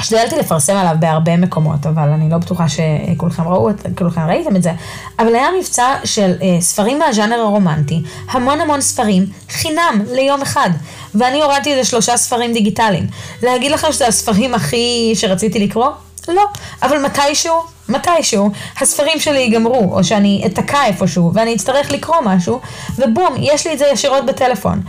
[0.02, 4.72] השתדלתי לפרסם עליו בהרבה מקומות, אבל אני לא בטוחה שכולכם ראו, כולכם ראיתם את זה,
[5.18, 10.70] אבל היה מבצע של אה, ספרים מהז'אנר הרומנטי, המון המון ספרים, חינם ליום אחד,
[11.14, 13.06] ואני הורדתי איזה שלושה ספרים דיגיטליים.
[13.42, 15.88] להגיד לכם שזה הספרים הכי שרציתי לקרוא?
[16.28, 16.44] לא,
[16.82, 17.54] אבל מתישהו,
[17.88, 18.50] מתישהו,
[18.80, 22.60] הספרים שלי ייגמרו, או שאני אתקע איפשהו, ואני אצטרך לקרוא משהו,
[22.98, 24.82] ובום, יש לי את זה ישירות בטלפון.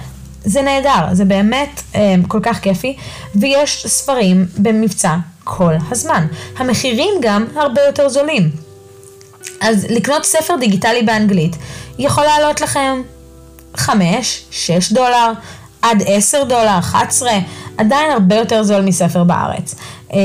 [0.46, 2.96] זה נהדר, זה באמת אה, כל כך כיפי,
[3.36, 6.28] ויש ספרים במבצע כל הזמן.
[6.58, 8.50] המחירים גם הרבה יותר זולים.
[9.62, 11.56] אז לקנות ספר דיגיטלי באנגלית
[12.00, 13.02] יכול לעלות לכם
[13.76, 15.32] 5, 6 דולר,
[15.82, 17.32] עד 10 דולר, 11,
[17.78, 19.76] עדיין הרבה יותר זול מספר בארץ.
[20.14, 20.20] אה,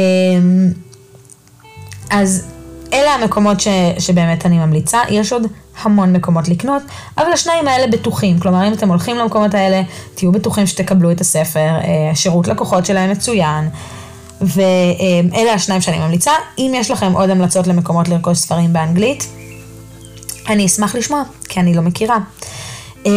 [2.10, 2.46] אז
[2.92, 5.46] אלה המקומות ש, שבאמת אני ממליצה, יש עוד
[5.82, 6.82] המון מקומות לקנות,
[7.18, 9.82] אבל השניים האלה בטוחים, כלומר אם אתם הולכים למקומות האלה,
[10.14, 12.12] תהיו בטוחים שתקבלו את הספר, אה,
[12.46, 13.68] לקוחות שלהם מצוין,
[14.40, 16.32] ואלה השניים שאני ממליצה.
[16.58, 19.28] אם יש לכם עוד המלצות למקומות לרכוש ספרים באנגלית,
[20.48, 22.18] אני אשמח לשמוע, כי אני לא מכירה.
[23.06, 23.12] אה,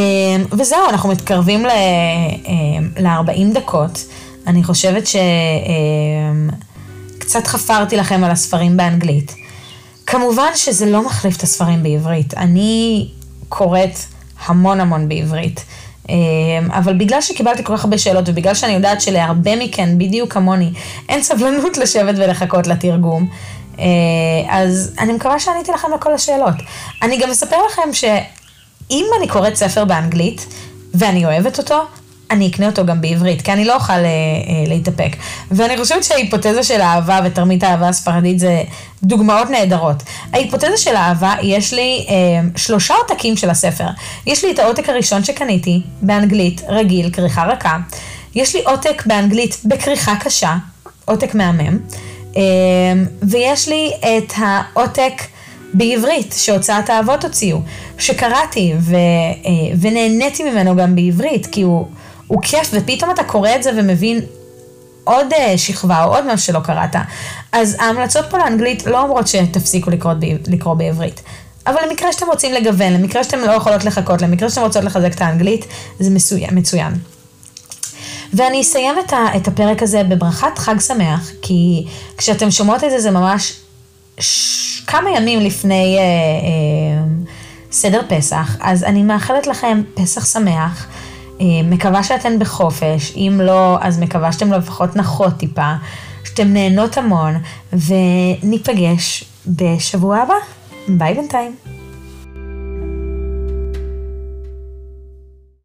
[0.51, 4.05] וזהו, אנחנו מתקרבים ל-40 אה, דקות.
[4.47, 5.03] אני חושבת
[7.17, 9.40] שקצת חפרתי לכם על הספרים באנגלית.
[10.11, 12.33] כמובן שזה לא מחליף את הספרים בעברית.
[12.33, 13.07] אני
[13.49, 13.97] קוראת
[14.45, 15.65] המון המון בעברית.
[16.09, 16.15] אמ,
[16.71, 20.71] אבל בגלל שקיבלתי כל כך הרבה שאלות, ובגלל שאני יודעת שלהרבה מכן, בדיוק כמוני,
[21.09, 23.27] אין סבלנות לשבת ולחכות לתרגום,
[23.79, 23.85] אה,
[24.49, 26.55] אז אני מקווה שעניתי לכם לכל השאלות.
[27.01, 30.45] אני גם אספר לכם שאם אני קוראת ספר באנגלית,
[30.93, 31.83] ואני אוהבת אותו,
[32.31, 34.03] אני אקנה אותו גם בעברית, כי אני לא אוכל אה, אה,
[34.67, 35.15] להתאפק.
[35.51, 38.63] ואני חושבת שההיפותזה של האהבה ותרמית האהבה הספרדית זה
[39.03, 40.03] דוגמאות נהדרות.
[40.33, 42.13] ההיפותזה של האהבה, יש לי אה,
[42.55, 43.87] שלושה עותקים של הספר.
[44.25, 47.77] יש לי את העותק הראשון שקניתי, באנגלית, רגיל, כריכה רכה.
[48.35, 50.55] יש לי עותק באנגלית בכריכה קשה,
[51.05, 51.77] עותק מהמם.
[52.37, 52.41] אה,
[53.23, 55.21] ויש לי את העותק...
[55.73, 57.61] בעברית, שהוצאת האבות הוציאו,
[57.97, 61.87] שקראתי ו, אה, ונהניתי ממנו גם בעברית, כי הוא,
[62.31, 64.19] הוא כיף, ופתאום אתה קורא את זה ומבין
[65.03, 66.95] עוד אה, שכבה או עוד משהו שלא קראת.
[67.51, 70.13] אז ההמלצות פה לאנגלית לא אומרות שתפסיקו לקרוא,
[70.47, 71.21] לקרוא בעברית.
[71.67, 75.21] אבל למקרה שאתם רוצים לגוון, למקרה שאתם לא יכולות לחכות, למקרה שאתם רוצות לחזק את
[75.21, 75.65] האנגלית,
[75.99, 76.49] זה מצוין.
[76.51, 76.93] מצוין.
[78.33, 81.85] ואני אסיים את, ה, את הפרק הזה בברכת חג שמח, כי
[82.17, 83.53] כשאתם שומעות את זה, זה ממש
[84.19, 84.81] ש...
[84.87, 87.03] כמה ימים לפני אה, אה,
[87.71, 90.87] סדר פסח, אז אני מאחלת לכם פסח שמח.
[91.41, 95.73] אה, מקווה שאתן בחופש, אם לא, אז מקווה שאתם לפחות נחות טיפה,
[96.23, 97.33] שאתם נהנות המון,
[97.73, 100.33] וניפגש בשבוע הבא.
[100.87, 101.70] ביי בינתיים.